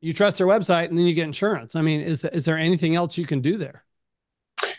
You 0.00 0.12
trust 0.12 0.38
their 0.38 0.46
website, 0.46 0.88
and 0.88 0.98
then 0.98 1.06
you 1.06 1.14
get 1.14 1.24
insurance. 1.24 1.74
I 1.74 1.82
mean, 1.82 2.00
is 2.00 2.24
is 2.24 2.44
there 2.44 2.58
anything 2.58 2.94
else 2.94 3.16
you 3.16 3.26
can 3.26 3.40
do 3.40 3.56
there? 3.56 3.84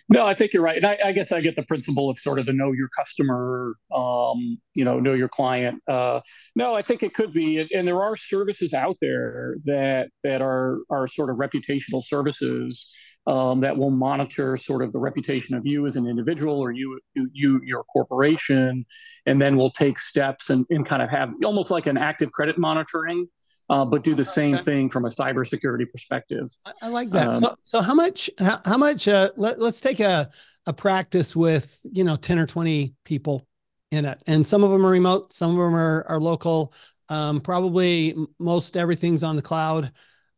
No, 0.09 0.25
I 0.25 0.33
think 0.33 0.53
you're 0.53 0.63
right. 0.63 0.77
And 0.77 0.85
I, 0.85 0.97
I, 1.03 1.11
guess 1.11 1.33
I 1.33 1.41
get 1.41 1.57
the 1.57 1.63
principle 1.63 2.09
of 2.09 2.17
sort 2.17 2.39
of 2.39 2.45
the 2.45 2.53
know 2.53 2.71
your 2.71 2.87
customer, 2.97 3.73
um, 3.93 4.57
you 4.73 4.85
know, 4.85 5.01
know 5.01 5.11
your 5.11 5.27
client. 5.27 5.83
Uh, 5.85 6.21
no, 6.55 6.73
I 6.73 6.81
think 6.81 7.03
it 7.03 7.13
could 7.13 7.33
be. 7.33 7.67
And 7.75 7.85
there 7.85 8.01
are 8.01 8.15
services 8.15 8.73
out 8.73 8.95
there 9.01 9.57
that 9.65 10.09
that 10.23 10.41
are 10.41 10.77
are 10.89 11.07
sort 11.07 11.29
of 11.29 11.35
reputational 11.35 12.01
services 12.01 12.87
um, 13.27 13.59
that 13.61 13.77
will 13.77 13.91
monitor 13.91 14.57
sort 14.57 14.81
of 14.81 14.91
the 14.91 14.99
reputation 14.99 15.55
of 15.55 15.65
you 15.65 15.85
as 15.85 15.95
an 15.95 16.07
individual 16.07 16.59
or 16.59 16.71
you 16.71 16.99
you 17.13 17.61
your 17.63 17.83
corporation, 17.83 18.85
and 19.25 19.41
then 19.41 19.55
we'll 19.57 19.71
take 19.71 19.99
steps 19.99 20.49
and, 20.49 20.65
and 20.69 20.85
kind 20.85 21.03
of 21.03 21.09
have 21.09 21.33
almost 21.43 21.69
like 21.69 21.85
an 21.85 21.97
active 21.97 22.31
credit 22.31 22.57
monitoring 22.57 23.27
uh, 23.69 23.85
but 23.85 24.03
do 24.03 24.15
the 24.15 24.23
same 24.23 24.55
okay. 24.55 24.63
thing 24.63 24.89
from 24.89 25.05
a 25.05 25.09
cybersecurity 25.09 25.89
perspective. 25.89 26.47
I, 26.65 26.71
I 26.83 26.87
like 26.87 27.09
that. 27.11 27.29
Um, 27.29 27.43
so, 27.43 27.55
so 27.63 27.81
how 27.81 27.93
much? 27.93 28.29
How, 28.39 28.61
how 28.65 28.77
much? 28.77 29.07
Uh, 29.07 29.31
let, 29.35 29.59
let's 29.59 29.81
take 29.81 29.99
a 29.99 30.29
a 30.65 30.73
practice 30.73 31.35
with 31.35 31.79
you 31.83 32.03
know 32.03 32.15
ten 32.15 32.39
or 32.39 32.45
twenty 32.45 32.93
people 33.03 33.45
in 33.91 34.05
it, 34.05 34.21
and 34.27 34.45
some 34.45 34.63
of 34.63 34.71
them 34.71 34.85
are 34.85 34.91
remote, 34.91 35.33
some 35.33 35.51
of 35.51 35.57
them 35.57 35.75
are 35.75 36.05
are 36.07 36.19
local. 36.19 36.73
Um, 37.09 37.39
probably 37.39 38.15
most 38.39 38.75
everything's 38.75 39.23
on 39.23 39.35
the 39.35 39.41
cloud. 39.41 39.91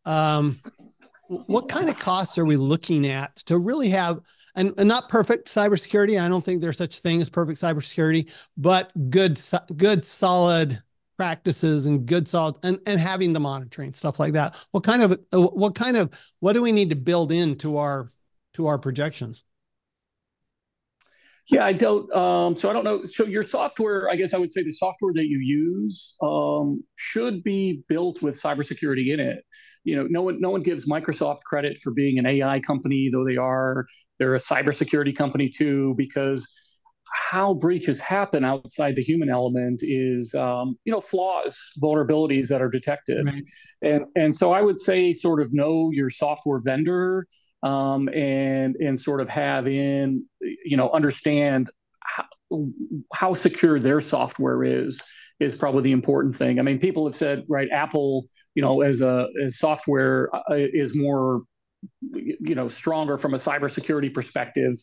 Um, 0.06 0.60
what 1.30 1.70
kind 1.70 1.90
of 1.90 2.00
costs 2.00 2.38
are 2.38 2.46
we 2.46 2.58
looking 2.58 3.06
at 3.08 3.36
to 3.38 3.58
really 3.58 3.90
have? 3.90 4.20
And, 4.56 4.74
and, 4.78 4.90
not 4.90 5.10
perfect 5.10 5.48
cybersecurity. 5.48 6.20
I 6.20 6.28
don't 6.28 6.44
think 6.44 6.60
there's 6.60 6.78
such 6.78 6.98
a 6.98 7.02
thing 7.02 7.22
as 7.22 7.30
perfect 7.30 7.62
cybersecurity, 7.62 8.32
but 8.58 8.92
good, 9.12 9.40
good, 9.78 10.04
solid 10.04 10.82
practices 11.18 11.86
and 11.86 12.06
good 12.06 12.30
solid 12.30 12.56
and, 12.64 12.80
and 12.86 12.98
having 12.98 13.34
the 13.34 13.40
monitoring 13.42 13.92
stuff 13.92 14.22
like 14.22 14.32
that 14.32 14.56
what 14.72 14.86
kind 14.86 15.02
of 15.04 15.12
uh, 15.34 15.42
what 15.42 15.76
kind 15.76 15.98
of 15.98 16.10
what 16.40 16.54
do 16.54 16.62
we 16.62 16.72
need 16.72 16.90
to 16.90 16.96
build 16.96 17.30
into 17.30 17.76
our 17.76 18.10
to 18.54 18.68
our 18.68 18.78
projections 18.78 19.44
yeah 21.50 21.66
i 21.66 21.74
don't 21.74 22.12
um, 22.16 22.56
so 22.56 22.70
i 22.70 22.74
don't 22.74 22.84
know. 22.84 23.04
So 23.04 23.26
your 23.26 23.44
software 23.44 24.10
i 24.10 24.16
guess 24.16 24.34
i 24.34 24.38
would 24.38 24.52
say 24.52 24.64
the 24.64 24.72
software 24.72 25.14
that 25.14 25.26
you 25.28 25.40
use 25.40 26.16
um, 26.22 26.84
should 26.96 27.44
be 27.44 27.84
built 27.88 28.22
with 28.22 28.40
cybersecurity 28.42 29.14
in 29.14 29.20
it. 29.20 29.44
You 29.84 29.96
know 29.96 30.08
no 30.10 30.22
one 30.22 30.40
no 30.40 30.50
one 30.50 30.64
gives 30.64 30.88
microsoft 30.88 31.44
credit 31.46 31.80
for 31.80 31.92
being 31.92 32.20
an 32.20 32.26
ai 32.26 32.60
company 32.60 33.10
though 33.12 33.26
they 33.26 33.38
are. 33.38 33.86
They're 34.20 34.36
a 34.36 34.40
cybersecurity 34.40 35.16
company 35.16 35.50
too 35.50 35.94
because 35.98 36.48
how 37.12 37.54
breaches 37.54 38.00
happen 38.00 38.46
outside 38.46 38.96
the 38.96 39.04
human 39.04 39.30
element 39.30 39.82
is 39.82 40.34
um, 40.36 40.78
you 40.86 40.92
know 40.92 41.02
flaws 41.02 41.58
vulnerabilities 41.82 42.48
that 42.50 42.62
are 42.62 42.70
detected. 42.70 43.26
Right. 43.26 43.44
and 43.82 44.06
and 44.16 44.36
so 44.36 44.52
i 44.52 44.62
would 44.62 44.78
say 44.78 45.14
sort 45.14 45.42
of 45.42 45.54
know 45.54 45.90
your 45.92 46.10
software 46.10 46.60
vendor 46.60 47.26
um, 47.64 48.10
and 48.10 48.76
and 48.78 49.00
sort 49.00 49.22
of 49.22 49.30
have 49.30 49.68
in 49.68 50.26
you 50.42 50.78
know 50.78 50.90
understand 50.92 51.70
how, 52.02 52.26
how 53.14 53.34
secure 53.34 53.80
their 53.80 54.02
software 54.02 54.64
is 54.64 55.02
is 55.40 55.56
probably 55.56 55.84
the 55.84 55.92
important 55.92 56.36
thing 56.36 56.60
i 56.60 56.62
mean 56.62 56.80
people 56.80 57.06
have 57.06 57.16
said 57.16 57.44
right 57.48 57.70
apple 57.72 58.26
you 58.56 58.62
know 58.62 58.82
as 58.82 59.02
a 59.02 59.28
as 59.46 59.58
software 59.58 60.30
uh, 60.34 60.42
is 60.50 60.96
more 60.96 61.44
you 62.12 62.56
know 62.56 62.68
stronger 62.68 63.18
from 63.18 63.34
a 63.34 63.38
cybersecurity 63.38 64.14
perspective. 64.14 64.74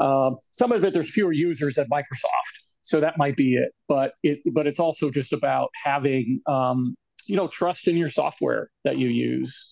Um, 0.00 0.36
some 0.52 0.72
of 0.72 0.84
it 0.84 0.94
there's 0.94 1.10
fewer 1.10 1.32
users 1.32 1.78
at 1.78 1.88
Microsoft, 1.88 2.62
so 2.82 3.00
that 3.00 3.18
might 3.18 3.36
be 3.36 3.54
it. 3.54 3.72
But 3.88 4.12
it 4.22 4.40
but 4.52 4.66
it's 4.66 4.80
also 4.80 5.10
just 5.10 5.32
about 5.32 5.70
having 5.84 6.40
um, 6.46 6.94
you 7.26 7.36
know 7.36 7.48
trust 7.48 7.88
in 7.88 7.96
your 7.96 8.08
software 8.08 8.70
that 8.84 8.98
you 8.98 9.08
use. 9.08 9.71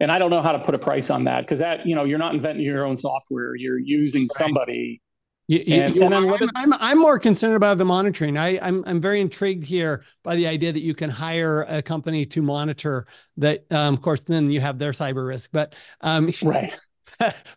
And 0.00 0.12
I 0.12 0.18
don't 0.18 0.30
know 0.30 0.42
how 0.42 0.52
to 0.52 0.60
put 0.60 0.74
a 0.74 0.78
price 0.78 1.10
on 1.10 1.24
that 1.24 1.40
because 1.40 1.58
that 1.58 1.86
you 1.86 1.94
know 1.94 2.04
you're 2.04 2.18
not 2.18 2.34
inventing 2.34 2.64
your 2.64 2.86
own 2.86 2.96
software. 2.96 3.56
You're 3.56 3.78
using 3.78 4.26
somebody 4.28 5.00
you, 5.48 5.64
you, 5.66 5.80
and, 5.80 5.96
you, 5.96 6.02
and 6.02 6.14
I'm, 6.14 6.28
I'm, 6.54 6.72
I'm, 6.74 6.98
more 6.98 7.18
concerned 7.18 7.54
about 7.54 7.78
the 7.78 7.84
monitoring. 7.86 8.36
I, 8.36 8.58
I'm, 8.60 8.84
I'm 8.86 9.00
very 9.00 9.18
intrigued 9.18 9.64
here 9.64 10.04
by 10.22 10.36
the 10.36 10.46
idea 10.46 10.72
that 10.72 10.82
you 10.82 10.94
can 10.94 11.08
hire 11.08 11.62
a 11.62 11.80
company 11.80 12.26
to 12.26 12.42
monitor 12.42 13.06
that. 13.38 13.64
Um, 13.70 13.94
of 13.94 14.02
course, 14.02 14.20
then 14.20 14.50
you 14.50 14.60
have 14.60 14.78
their 14.78 14.92
cyber 14.92 15.26
risk, 15.26 15.48
but 15.50 15.74
um, 16.02 16.30
right. 16.42 16.78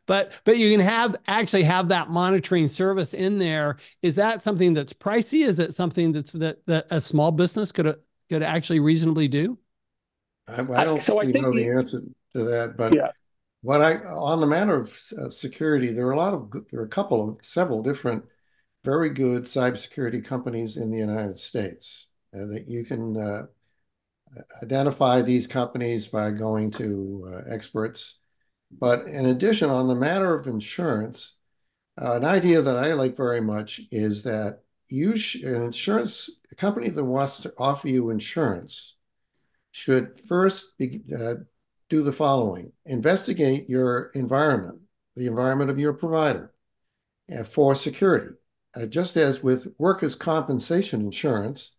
but 0.07 0.39
but 0.45 0.57
you 0.57 0.71
can 0.71 0.79
have 0.79 1.17
actually 1.27 1.63
have 1.63 1.89
that 1.89 2.09
monitoring 2.09 2.69
service 2.69 3.13
in 3.13 3.39
there. 3.39 3.75
Is 4.01 4.15
that 4.15 4.41
something 4.41 4.73
that's 4.73 4.93
pricey? 4.93 5.45
Is 5.45 5.59
it 5.59 5.73
something 5.73 6.13
that's 6.13 6.31
that, 6.31 6.65
that 6.67 6.87
a 6.91 7.01
small 7.01 7.33
business 7.33 7.73
could 7.73 7.97
could 8.29 8.41
actually 8.41 8.79
reasonably 8.79 9.27
do? 9.27 9.59
I, 10.47 10.61
I 10.61 10.85
don't 10.85 11.01
so 11.01 11.19
I 11.19 11.25
think 11.25 11.45
know 11.45 11.51
the 11.51 11.69
answer 11.69 12.01
to 12.33 12.43
that, 12.43 12.77
but 12.77 12.93
yeah. 12.93 13.09
What 13.63 13.81
I 13.81 13.97
on 13.97 14.41
the 14.41 14.47
matter 14.47 14.75
of 14.75 14.99
uh, 15.19 15.29
security, 15.29 15.91
there 15.91 16.07
are 16.07 16.13
a 16.13 16.17
lot 16.17 16.33
of 16.33 16.51
there 16.71 16.79
are 16.79 16.85
a 16.85 16.89
couple 16.89 17.29
of 17.29 17.45
several 17.45 17.83
different 17.83 18.23
very 18.83 19.09
good 19.09 19.43
cybersecurity 19.43 20.25
companies 20.25 20.77
in 20.77 20.89
the 20.89 20.97
United 20.97 21.37
States 21.37 22.07
uh, 22.33 22.45
that 22.47 22.67
you 22.67 22.83
can 22.83 23.15
uh, 23.15 23.43
identify 24.63 25.21
these 25.21 25.45
companies 25.45 26.07
by 26.07 26.31
going 26.31 26.71
to 26.71 27.31
uh, 27.31 27.53
experts. 27.53 28.15
But 28.71 29.07
in 29.07 29.27
addition, 29.27 29.69
on 29.69 29.87
the 29.87 29.95
matter 29.95 30.33
of 30.33 30.47
insurance, 30.47 31.35
uh, 32.01 32.13
an 32.13 32.25
idea 32.25 32.61
that 32.61 32.77
I 32.77 32.93
like 32.93 33.15
very 33.15 33.41
much 33.41 33.81
is 33.91 34.23
that 34.23 34.63
you 34.87 35.13
an 35.43 35.63
insurance 35.63 36.29
a 36.51 36.55
company 36.55 36.89
that 36.89 37.03
wants 37.03 37.41
to 37.41 37.53
offer 37.57 37.87
you 37.87 38.09
insurance 38.09 38.95
should 39.71 40.17
first 40.17 40.77
be, 40.77 41.01
uh, 41.17 41.35
do 41.91 42.01
the 42.01 42.11
following 42.11 42.71
investigate 42.85 43.69
your 43.69 44.11
environment, 44.15 44.79
the 45.17 45.27
environment 45.27 45.69
of 45.69 45.77
your 45.77 45.91
provider 45.91 46.53
for 47.45 47.75
security. 47.75 48.33
Uh, 48.73 48.85
just 48.85 49.17
as 49.17 49.43
with 49.43 49.67
workers' 49.77 50.15
compensation 50.15 51.01
insurance, 51.01 51.71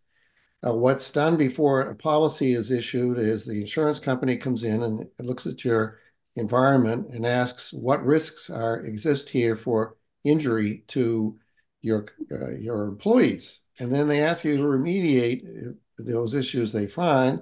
uh, 0.66 0.74
what's 0.74 1.10
done 1.10 1.38
before 1.38 1.80
a 1.80 1.96
policy 1.96 2.52
is 2.52 2.70
issued 2.70 3.18
is 3.18 3.46
the 3.46 3.60
insurance 3.60 3.98
company 3.98 4.36
comes 4.36 4.64
in 4.64 4.82
and 4.82 5.06
looks 5.18 5.46
at 5.46 5.64
your 5.64 5.98
environment 6.36 7.08
and 7.08 7.24
asks 7.24 7.72
what 7.72 8.04
risks 8.04 8.50
are 8.50 8.80
exist 8.80 9.30
here 9.30 9.56
for 9.56 9.96
injury 10.24 10.84
to 10.88 11.38
your 11.80 12.06
uh, 12.30 12.50
your 12.50 12.84
employees, 12.84 13.60
and 13.80 13.92
then 13.92 14.08
they 14.08 14.20
ask 14.22 14.44
you 14.44 14.58
to 14.58 14.62
remediate 14.62 15.42
uh, 15.68 15.72
those 15.98 16.34
issues 16.34 16.70
they 16.70 16.86
find 16.86 17.40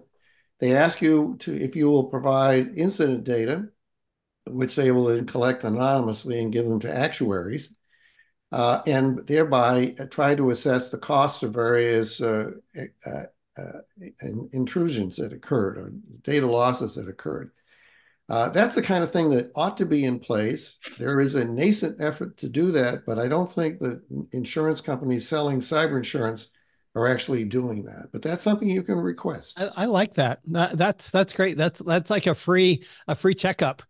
they 0.60 0.76
ask 0.76 1.00
you 1.00 1.36
to 1.40 1.54
if 1.54 1.74
you 1.74 1.90
will 1.90 2.04
provide 2.04 2.76
incident 2.76 3.24
data, 3.24 3.68
which 4.46 4.76
they 4.76 4.90
will 4.90 5.04
then 5.04 5.26
collect 5.26 5.64
anonymously 5.64 6.40
and 6.40 6.52
give 6.52 6.66
them 6.66 6.80
to 6.80 6.94
actuaries, 6.94 7.74
uh, 8.52 8.82
and 8.86 9.26
thereby 9.26 9.94
try 10.10 10.34
to 10.34 10.50
assess 10.50 10.90
the 10.90 10.98
cost 10.98 11.42
of 11.42 11.54
various 11.54 12.20
uh, 12.20 12.50
uh, 13.06 13.24
uh 13.58 13.80
intrusions 14.52 15.16
that 15.16 15.32
occurred 15.32 15.76
or 15.76 15.92
data 16.22 16.46
losses 16.46 16.94
that 16.94 17.08
occurred. 17.08 17.50
Uh, 18.28 18.48
that's 18.48 18.76
the 18.76 18.82
kind 18.82 19.02
of 19.02 19.10
thing 19.10 19.28
that 19.30 19.50
ought 19.56 19.76
to 19.76 19.84
be 19.84 20.04
in 20.04 20.20
place. 20.20 20.78
There 20.98 21.20
is 21.20 21.34
a 21.34 21.44
nascent 21.44 22.00
effort 22.00 22.36
to 22.38 22.48
do 22.48 22.70
that, 22.72 23.04
but 23.04 23.18
I 23.18 23.26
don't 23.26 23.50
think 23.50 23.80
that 23.80 24.02
insurance 24.30 24.80
companies 24.80 25.28
selling 25.28 25.58
cyber 25.58 25.96
insurance 25.96 26.46
are 26.94 27.06
actually 27.06 27.44
doing 27.44 27.84
that. 27.84 28.08
But 28.12 28.22
that's 28.22 28.42
something 28.42 28.68
you 28.68 28.82
can 28.82 28.96
request. 28.98 29.60
I, 29.60 29.70
I 29.76 29.84
like 29.86 30.14
that. 30.14 30.40
That's 30.46 31.10
that's 31.10 31.32
great. 31.32 31.56
That's 31.56 31.80
that's 31.80 32.10
like 32.10 32.26
a 32.26 32.34
free 32.34 32.84
a 33.08 33.14
free 33.14 33.34
checkup. 33.34 33.82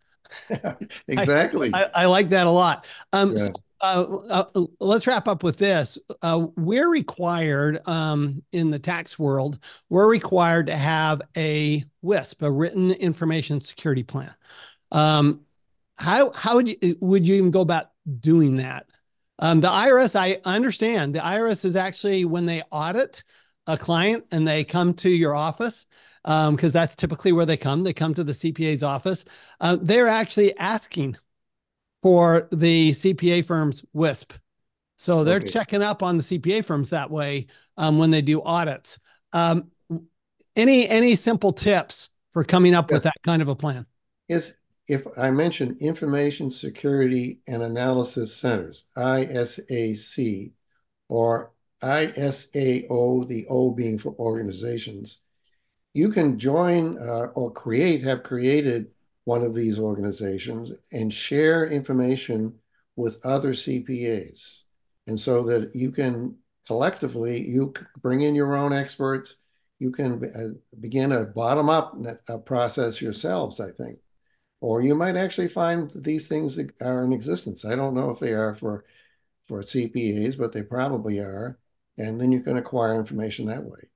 exactly. 1.07 1.71
I, 1.73 1.83
I, 1.83 1.89
I, 1.95 2.05
like 2.05 2.29
that 2.29 2.47
a 2.47 2.51
lot. 2.51 2.85
Um, 3.11 3.31
yeah. 3.31 3.37
so, 3.37 3.53
uh, 3.81 4.43
uh, 4.55 4.65
let's 4.79 5.07
wrap 5.07 5.27
up 5.27 5.43
with 5.43 5.57
this. 5.57 5.97
Uh, 6.21 6.47
we're 6.55 6.89
required 6.89 7.81
um, 7.85 8.41
in 8.51 8.71
the 8.71 8.79
tax 8.79 9.19
world. 9.19 9.59
We're 9.89 10.09
required 10.09 10.67
to 10.67 10.75
have 10.77 11.21
a 11.35 11.83
WISP, 12.01 12.43
a 12.43 12.51
written 12.51 12.91
information 12.91 13.59
security 13.59 14.03
plan. 14.03 14.33
Um, 14.91 15.41
how 15.97 16.31
how 16.31 16.55
would 16.55 16.67
you 16.67 16.97
would 16.99 17.27
you 17.27 17.35
even 17.35 17.51
go 17.51 17.61
about 17.61 17.91
doing 18.19 18.57
that? 18.57 18.89
Um, 19.41 19.59
the 19.59 19.67
IRS, 19.67 20.15
I 20.15 20.39
understand. 20.45 21.15
The 21.15 21.19
IRS 21.19 21.65
is 21.65 21.75
actually 21.75 22.25
when 22.25 22.45
they 22.45 22.61
audit 22.71 23.23
a 23.67 23.77
client 23.77 24.25
and 24.31 24.47
they 24.47 24.63
come 24.63 24.93
to 24.95 25.09
your 25.09 25.35
office, 25.35 25.87
because 26.23 26.47
um, 26.47 26.71
that's 26.71 26.95
typically 26.95 27.31
where 27.31 27.45
they 27.45 27.57
come. 27.57 27.83
They 27.83 27.93
come 27.93 28.13
to 28.13 28.23
the 28.23 28.33
CPA's 28.33 28.83
office. 28.83 29.25
Uh, 29.59 29.77
they're 29.81 30.07
actually 30.07 30.55
asking 30.57 31.17
for 32.03 32.47
the 32.51 32.91
CPA 32.91 33.45
firm's 33.45 33.83
WISP. 33.93 34.33
So 34.97 35.23
they're 35.23 35.37
okay. 35.37 35.47
checking 35.47 35.81
up 35.81 36.03
on 36.03 36.17
the 36.17 36.23
CPA 36.23 36.63
firms 36.63 36.91
that 36.91 37.09
way 37.09 37.47
um, 37.77 37.97
when 37.97 38.11
they 38.11 38.21
do 38.21 38.41
audits. 38.43 38.99
Um, 39.33 39.71
any 40.55 40.87
any 40.87 41.15
simple 41.15 41.53
tips 41.53 42.09
for 42.33 42.43
coming 42.43 42.75
up 42.75 42.89
yeah. 42.89 42.97
with 42.97 43.03
that 43.03 43.15
kind 43.23 43.41
of 43.41 43.47
a 43.47 43.55
plan? 43.55 43.85
Is 44.29 44.53
if 44.91 45.07
I 45.17 45.31
mention 45.31 45.77
Information 45.79 46.51
Security 46.51 47.39
and 47.47 47.63
Analysis 47.63 48.35
Centers, 48.35 48.87
ISAC, 48.97 50.51
or 51.07 51.53
ISAO, 51.81 53.25
the 53.25 53.45
O 53.49 53.71
being 53.71 53.97
for 53.97 54.13
organizations. 54.19 55.21
You 55.93 56.11
can 56.11 56.37
join 56.37 56.97
uh, 56.99 57.27
or 57.35 57.51
create, 57.51 58.03
have 58.03 58.23
created 58.23 58.87
one 59.23 59.43
of 59.43 59.55
these 59.55 59.79
organizations 59.79 60.73
and 60.91 61.11
share 61.11 61.67
information 61.67 62.53
with 62.97 63.25
other 63.25 63.53
CPAs. 63.53 64.63
And 65.07 65.17
so 65.17 65.43
that 65.43 65.73
you 65.73 65.91
can 65.91 66.35
collectively, 66.67 67.47
you 67.47 67.73
bring 68.01 68.21
in 68.21 68.35
your 68.35 68.57
own 68.57 68.73
experts, 68.73 69.35
you 69.79 69.89
can 69.89 70.23
uh, 70.35 70.59
begin 70.81 71.13
a 71.13 71.23
bottom 71.23 71.69
up 71.69 71.95
process 72.45 73.01
yourselves, 73.01 73.61
I 73.61 73.71
think. 73.71 73.99
Or 74.61 74.81
you 74.81 74.95
might 74.95 75.17
actually 75.17 75.49
find 75.49 75.91
these 75.93 76.27
things 76.27 76.57
are 76.81 77.03
in 77.03 77.13
existence. 77.13 77.65
I 77.65 77.75
don't 77.75 77.95
know 77.95 78.11
if 78.11 78.19
they 78.19 78.33
are 78.33 78.55
for, 78.55 78.85
for 79.47 79.61
CPAs, 79.61 80.37
but 80.37 80.53
they 80.53 80.63
probably 80.63 81.19
are. 81.19 81.59
And 81.97 82.21
then 82.21 82.31
you 82.31 82.41
can 82.41 82.57
acquire 82.57 82.95
information 82.95 83.47
that 83.47 83.63
way. 83.63 83.89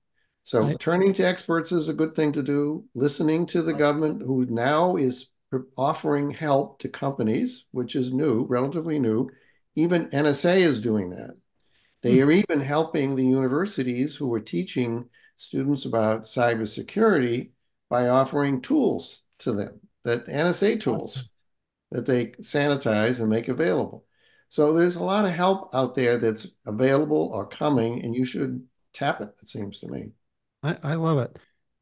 So 0.43 0.63
right. 0.63 0.79
turning 0.79 1.13
to 1.15 1.23
experts 1.23 1.71
is 1.71 1.87
a 1.87 1.93
good 1.93 2.15
thing 2.15 2.31
to 2.33 2.43
do. 2.43 2.85
Listening 2.93 3.45
to 3.47 3.61
the 3.61 3.73
government, 3.73 4.21
who 4.21 4.45
now 4.45 4.95
is 4.95 5.27
offering 5.77 6.31
help 6.31 6.79
to 6.79 6.89
companies, 6.89 7.65
which 7.71 7.95
is 7.95 8.11
new, 8.11 8.43
relatively 8.45 8.99
new. 8.99 9.29
Even 9.75 10.09
NSA 10.09 10.57
is 10.57 10.79
doing 10.79 11.11
that. 11.11 11.35
They 12.01 12.19
hmm. 12.19 12.27
are 12.27 12.31
even 12.31 12.61
helping 12.61 13.15
the 13.15 13.25
universities 13.25 14.15
who 14.15 14.33
are 14.33 14.39
teaching 14.39 15.09
students 15.37 15.85
about 15.85 16.23
cybersecurity 16.23 17.51
by 17.89 18.09
offering 18.09 18.61
tools 18.61 19.23
to 19.39 19.51
them, 19.51 19.79
that 20.05 20.27
NSA 20.27 20.79
tools 20.79 21.17
awesome. 21.17 21.29
that 21.91 22.05
they 22.05 22.27
sanitize 22.41 23.19
and 23.19 23.29
make 23.29 23.47
available. 23.47 24.05
So 24.49 24.71
there's 24.71 24.95
a 24.95 25.03
lot 25.03 25.25
of 25.25 25.31
help 25.31 25.75
out 25.75 25.95
there 25.95 26.17
that's 26.17 26.47
available 26.65 27.29
or 27.33 27.45
coming, 27.45 28.03
and 28.03 28.15
you 28.15 28.25
should 28.25 28.65
tap 28.93 29.19
it, 29.19 29.29
it 29.41 29.49
seems 29.49 29.79
to 29.81 29.87
me. 29.87 30.11
I, 30.63 30.77
I 30.81 30.93
love 30.95 31.17
it. 31.17 31.37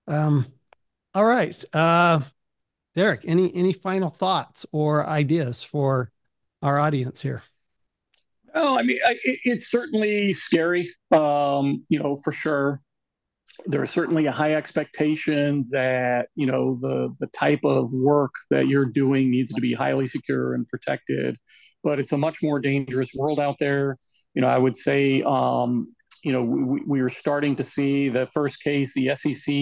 Um, 0.07 0.47
all 1.13 1.25
right. 1.25 1.63
Uh, 1.71 2.21
Derek, 2.95 3.21
any 3.25 3.53
any 3.55 3.73
final 3.73 4.09
thoughts 4.09 4.65
or 4.71 5.05
ideas 5.05 5.61
for 5.61 6.11
our 6.61 6.79
audience 6.79 7.21
here? 7.21 7.43
Oh, 8.55 8.77
I 8.77 8.83
mean, 8.83 8.99
I, 9.05 9.17
it's 9.23 9.69
certainly 9.69 10.31
scary, 10.31 10.93
um, 11.11 11.83
you 11.89 11.99
know, 11.99 12.15
for 12.15 12.31
sure. 12.31 12.81
There's 13.65 13.91
certainly 13.91 14.25
a 14.25 14.31
high 14.31 14.55
expectation 14.55 15.67
that 15.71 16.27
you 16.35 16.47
know 16.47 16.77
the 16.81 17.13
the 17.19 17.27
type 17.27 17.63
of 17.63 17.91
work 17.91 18.33
that 18.49 18.67
you're 18.67 18.85
doing 18.85 19.29
needs 19.29 19.51
to 19.53 19.61
be 19.61 19.73
highly 19.73 20.07
secure 20.07 20.55
and 20.55 20.67
protected, 20.67 21.37
but 21.83 21.99
it's 21.99 22.11
a 22.11 22.17
much 22.17 22.41
more 22.41 22.59
dangerous 22.59 23.11
world 23.13 23.39
out 23.39 23.57
there. 23.59 23.97
You 24.33 24.41
know, 24.41 24.47
I 24.47 24.57
would 24.57 24.75
say, 24.75 25.21
um, 25.21 25.93
you 26.23 26.31
know, 26.31 26.43
we, 26.43 26.81
we 26.87 26.99
are 27.01 27.09
starting 27.09 27.55
to 27.57 27.63
see 27.63 28.09
the 28.09 28.27
first 28.33 28.63
case 28.63 28.93
the 28.95 29.13
SEC, 29.13 29.53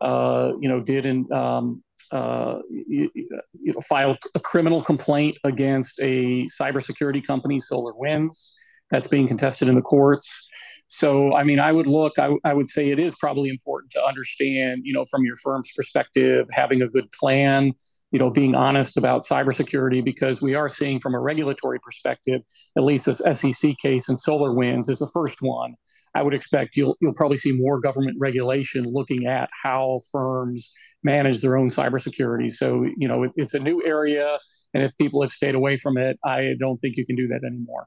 uh, 0.00 0.52
you 0.60 0.68
know, 0.68 0.80
did 0.80 1.04
in 1.04 1.30
um, 1.32 1.82
uh, 2.12 2.58
you, 2.70 3.10
you, 3.14 3.72
know, 3.72 3.80
file 3.82 4.16
a 4.34 4.40
criminal 4.40 4.82
complaint 4.82 5.36
against 5.44 5.98
a 6.00 6.46
cybersecurity 6.46 7.26
company, 7.26 7.58
SolarWinds 7.58 8.52
That's 8.90 9.06
being 9.06 9.28
contested 9.28 9.68
in 9.68 9.74
the 9.74 9.82
courts. 9.82 10.48
So, 10.88 11.34
I 11.34 11.44
mean, 11.44 11.60
I 11.60 11.70
would 11.70 11.86
look, 11.86 12.18
I, 12.18 12.30
I 12.44 12.54
would 12.54 12.68
say 12.68 12.90
it 12.90 12.98
is 12.98 13.14
probably 13.16 13.50
important 13.50 13.92
to 13.92 14.02
understand, 14.02 14.80
you 14.84 14.94
know, 14.94 15.04
from 15.10 15.24
your 15.24 15.36
firm's 15.36 15.70
perspective, 15.76 16.46
having 16.50 16.80
a 16.80 16.88
good 16.88 17.10
plan, 17.12 17.74
you 18.10 18.18
know, 18.18 18.30
being 18.30 18.54
honest 18.54 18.96
about 18.96 19.20
cybersecurity, 19.20 20.02
because 20.02 20.40
we 20.40 20.54
are 20.54 20.68
seeing 20.68 20.98
from 20.98 21.14
a 21.14 21.20
regulatory 21.20 21.78
perspective, 21.80 22.40
at 22.76 22.84
least 22.84 23.04
this 23.04 23.18
SEC 23.18 23.76
case 23.82 24.08
and 24.08 24.16
SolarWinds 24.16 24.88
is 24.88 24.98
the 24.98 25.10
first 25.12 25.42
one. 25.42 25.74
I 26.14 26.22
would 26.22 26.32
expect 26.32 26.74
you'll 26.74 26.96
you'll 27.02 27.14
probably 27.14 27.36
see 27.36 27.52
more 27.52 27.78
government 27.80 28.16
regulation 28.18 28.84
looking 28.84 29.26
at 29.26 29.50
how 29.62 30.00
firms 30.10 30.72
manage 31.04 31.42
their 31.42 31.58
own 31.58 31.68
cybersecurity. 31.68 32.50
So, 32.50 32.86
you 32.96 33.06
know, 33.08 33.24
it, 33.24 33.32
it's 33.36 33.52
a 33.52 33.58
new 33.58 33.84
area, 33.84 34.38
and 34.72 34.82
if 34.82 34.96
people 34.96 35.20
have 35.20 35.30
stayed 35.30 35.54
away 35.54 35.76
from 35.76 35.98
it, 35.98 36.18
I 36.24 36.54
don't 36.58 36.78
think 36.78 36.96
you 36.96 37.04
can 37.04 37.14
do 37.14 37.28
that 37.28 37.44
anymore. 37.44 37.86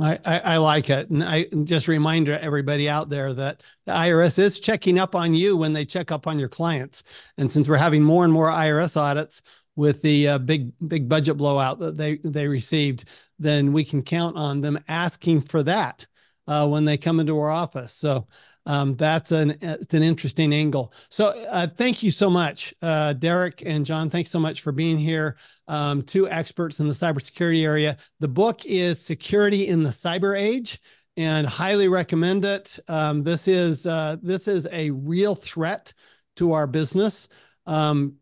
I, 0.00 0.18
I, 0.24 0.38
I, 0.40 0.56
like 0.56 0.90
it. 0.90 1.08
And 1.10 1.22
I 1.22 1.44
just 1.62 1.86
remind 1.86 2.28
everybody 2.28 2.88
out 2.88 3.10
there 3.10 3.32
that 3.32 3.62
the 3.86 3.92
IRS 3.92 4.40
is 4.40 4.58
checking 4.58 4.98
up 4.98 5.14
on 5.14 5.34
you 5.34 5.56
when 5.56 5.72
they 5.72 5.84
check 5.84 6.10
up 6.10 6.26
on 6.26 6.38
your 6.38 6.48
clients. 6.48 7.04
And 7.38 7.50
since 7.50 7.68
we're 7.68 7.76
having 7.76 8.02
more 8.02 8.24
and 8.24 8.32
more 8.32 8.48
IRS 8.48 8.96
audits 8.96 9.42
with 9.76 10.02
the 10.02 10.28
uh, 10.28 10.38
big 10.38 10.72
big 10.86 11.08
budget 11.08 11.36
blowout 11.36 11.78
that 11.78 11.96
they 11.96 12.18
they 12.24 12.48
received, 12.48 13.04
then 13.38 13.72
we 13.72 13.84
can 13.84 14.02
count 14.02 14.36
on 14.36 14.60
them 14.60 14.82
asking 14.88 15.42
for 15.42 15.62
that 15.62 16.06
uh, 16.48 16.66
when 16.66 16.84
they 16.84 16.96
come 16.96 17.20
into 17.20 17.38
our 17.38 17.50
office. 17.50 17.92
So 17.92 18.26
um, 18.66 18.96
that's 18.96 19.32
an 19.32 19.56
it's 19.60 19.94
an 19.94 20.02
interesting 20.02 20.52
angle. 20.52 20.92
So 21.10 21.26
uh, 21.48 21.66
thank 21.66 22.02
you 22.02 22.10
so 22.10 22.30
much, 22.30 22.74
uh, 22.82 23.12
Derek 23.14 23.62
and 23.64 23.84
John. 23.84 24.10
Thanks 24.10 24.30
so 24.30 24.40
much 24.40 24.62
for 24.62 24.72
being 24.72 24.98
here. 24.98 25.36
Um, 25.68 26.02
two 26.02 26.28
experts 26.28 26.80
in 26.80 26.86
the 26.86 26.94
cybersecurity 26.94 27.64
area. 27.64 27.96
The 28.20 28.28
book 28.28 28.64
is 28.64 29.00
Security 29.00 29.68
in 29.68 29.82
the 29.82 29.90
Cyber 29.90 30.38
Age, 30.38 30.80
and 31.16 31.46
highly 31.46 31.88
recommend 31.88 32.44
it. 32.44 32.78
Um, 32.88 33.22
this 33.22 33.48
is 33.48 33.86
uh, 33.86 34.16
this 34.22 34.48
is 34.48 34.66
a 34.72 34.90
real 34.90 35.34
threat 35.34 35.92
to 36.36 36.52
our 36.52 36.66
business. 36.66 37.28
Um, 37.66 38.16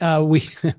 uh, 0.00 0.24
we 0.26 0.48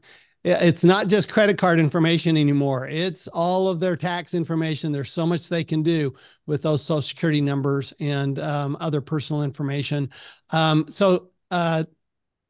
it's 0.47 0.83
not 0.83 1.07
just 1.07 1.31
credit 1.31 1.57
card 1.57 1.79
information 1.79 2.37
anymore. 2.37 2.87
It's 2.87 3.27
all 3.27 3.67
of 3.67 3.79
their 3.79 3.95
tax 3.97 4.33
information. 4.33 4.91
There's 4.91 5.11
so 5.11 5.25
much 5.25 5.49
they 5.49 5.63
can 5.63 5.83
do 5.83 6.13
with 6.45 6.61
those 6.61 6.83
social 6.83 7.01
security 7.01 7.41
numbers 7.41 7.93
and 7.99 8.39
um, 8.39 8.77
other 8.79 9.01
personal 9.01 9.43
information. 9.43 10.09
Um, 10.51 10.85
so, 10.87 11.29
uh, 11.51 11.83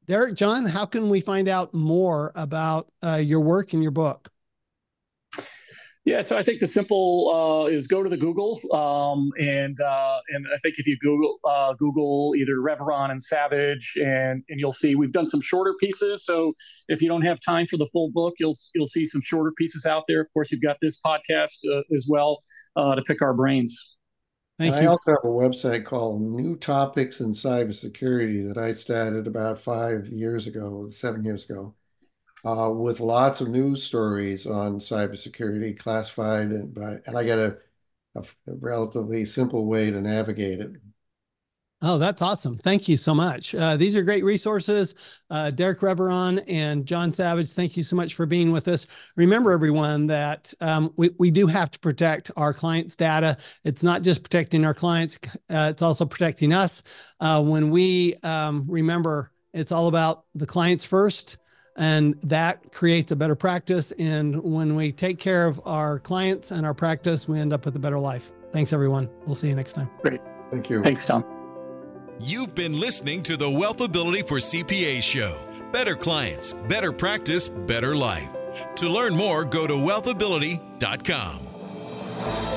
Derek, 0.06 0.36
John, 0.36 0.66
how 0.66 0.86
can 0.86 1.10
we 1.10 1.22
find 1.22 1.48
out 1.48 1.74
more 1.74 2.32
about 2.36 2.92
uh, 3.04 3.16
your 3.16 3.42
work 3.42 3.74
and 3.74 3.82
your 3.82 3.92
book? 3.92 4.30
Yeah, 6.08 6.22
so 6.22 6.38
I 6.38 6.41
think 6.41 6.62
the 6.62 6.70
simple 6.70 7.65
uh, 7.67 7.70
is 7.70 7.86
go 7.86 8.02
to 8.02 8.10
the 8.10 8.15
Google, 8.15 8.62
um, 8.72 9.30
and 9.41 9.78
uh, 9.82 10.20
and 10.30 10.46
I 10.56 10.58
think 10.60 10.76
if 10.78 10.88
you 10.88 10.98
Google 11.02 11.38
uh, 11.43 11.74
Google 11.74 12.34
either 12.38 12.62
Reveron 12.62 13.12
and 13.12 13.22
Savage, 13.22 13.91
and 13.98 14.41
and 14.48 14.58
you'll 14.58 14.72
see 14.72 14.96
we've 14.96 15.12
done 15.12 15.28
some 15.28 15.41
shorter 15.41 15.76
pieces. 15.82 16.24
So 16.24 16.54
if 16.88 17.02
you 17.02 17.10
don't 17.10 17.24
have 17.24 17.41
time 17.41 17.65
for 17.65 17.76
the 17.76 17.88
full 17.88 18.10
book, 18.13 18.36
you'll 18.39 18.56
you'll 18.74 18.88
see 18.88 19.04
some 19.04 19.20
shorter 19.20 19.52
pieces 19.58 19.86
out 19.86 20.04
there. 20.08 20.22
Of 20.22 20.28
course, 20.32 20.50
you've 20.50 20.62
got 20.62 20.78
this 20.82 20.98
podcast 21.06 21.58
uh, 21.70 21.82
as 21.93 22.08
well 22.10 22.39
uh, 22.78 22.96
to 22.96 23.02
pick 23.02 23.22
our 23.22 23.34
brains. 23.34 23.78
Thank 24.60 24.76
and 24.76 24.84
you. 24.84 24.88
I 24.88 24.91
also 24.93 25.12
have 25.12 25.26
a 25.26 25.28
website 25.28 25.84
called 25.84 26.22
New 26.22 26.56
Topics 26.56 27.20
in 27.20 27.32
Cybersecurity 27.34 28.48
that 28.48 28.58
I 28.58 28.72
started 28.72 29.28
about 29.28 29.60
five 29.60 30.08
years 30.08 30.48
ago, 30.48 30.89
seven 30.89 31.26
years 31.26 31.50
ago 31.50 31.76
uh, 32.45 32.69
with 32.71 33.00
lots 33.00 33.41
of 33.41 33.50
news 33.50 33.84
stories 33.84 34.45
on 34.45 34.80
cybersecurity, 34.80 35.78
classified, 35.78 36.47
and, 36.47 36.73
by, 36.73 36.97
and 37.06 37.17
I 37.17 37.26
got 37.26 37.39
a, 37.39 37.58
a, 38.15 38.23
relatively 38.60 39.26
simple 39.26 39.65
way 39.65 39.91
to 39.91 40.02
navigate 40.02 40.60
it. 40.60 40.71
Oh, 41.84 42.00
that's 42.00 42.23
awesome. 42.23 42.58
Thank 42.58 42.88
you 42.88 42.97
so 42.97 43.13
much. 43.13 43.54
Uh, 43.54 43.78
these 43.78 43.95
are 43.95 44.02
great 44.02 44.23
resources. 44.23 44.95
Uh, 45.30 45.52
Derek 45.52 45.80
Reveron 45.80 46.43
and 46.47 46.88
John 46.88 47.13
Savage, 47.13 47.52
thank 47.52 47.78
you 47.78 47.84
so 47.84 47.95
much 47.95 48.15
for 48.15 48.26
being 48.26 48.52
with 48.52 48.67
us. 48.67 48.88
Remember, 49.15 49.52
everyone, 49.52 50.08
that 50.08 50.52
um, 50.60 50.91
we, 50.97 51.12
we 51.19 51.30
do 51.30 51.45
have 51.45 51.69
to 51.69 51.78
protect 51.78 52.32
our 52.36 52.52
clients' 52.52 52.95
data. 52.95 53.38
It's 53.63 53.84
not 53.84 54.02
just 54.02 54.23
protecting 54.23 54.65
our 54.65 54.73
clients, 54.73 55.19
uh, 55.52 55.67
it's 55.69 55.84
also 55.84 56.04
protecting 56.04 56.52
us. 56.52 56.82
Uh, 57.19 57.43
when 57.43 57.69
we 57.69 58.15
um, 58.23 58.65
remember, 58.67 59.32
it's 59.54 59.71
all 59.71 59.88
about 59.88 60.26
the 60.34 60.47
clients 60.47 60.84
first 60.84 61.38
and 61.78 62.16
that 62.24 62.72
creates 62.72 63.12
a 63.12 63.16
better 63.16 63.36
practice. 63.36 63.94
And 64.00 64.44
when 64.44 64.76
we 64.76 64.92
take 64.92 65.20
care 65.20 65.48
of 65.48 65.62
our 65.66 66.00
clients 66.00 66.52
and 66.52 66.66
our 66.66 66.74
practice, 66.74 67.28
we 67.28 67.40
end 67.40 67.54
up 67.54 67.66
with 67.66 67.76
a 67.76 67.80
better 67.80 68.00
life. 68.00 68.32
Thanks, 68.52 68.73
everyone. 68.73 69.10
We'll 69.25 69.36
see 69.36 69.50
you 69.50 69.56
next 69.56 69.73
time. 69.73 69.90
Great. 70.02 70.21
Thank 70.52 70.69
you. 70.69 70.82
Thanks, 70.82 71.06
Tom. 71.06 71.23
You've 72.19 72.56
been 72.56 72.80
listening 72.80 73.21
to 73.23 73.38
the 73.38 73.46
Wealthability 73.46 74.28
for 74.28 74.38
CPA 74.38 75.04
show. 75.04 75.44
Better 75.71 75.96
clients, 75.96 76.54
better 76.67 76.92
practice, 76.92 77.50
better 77.50 77.96
life. 77.96 78.30
To 78.78 78.90
learn 78.90 79.15
more, 79.15 79.46
go 79.46 79.67
to 79.67 79.73
wealthability.com. 79.73 82.57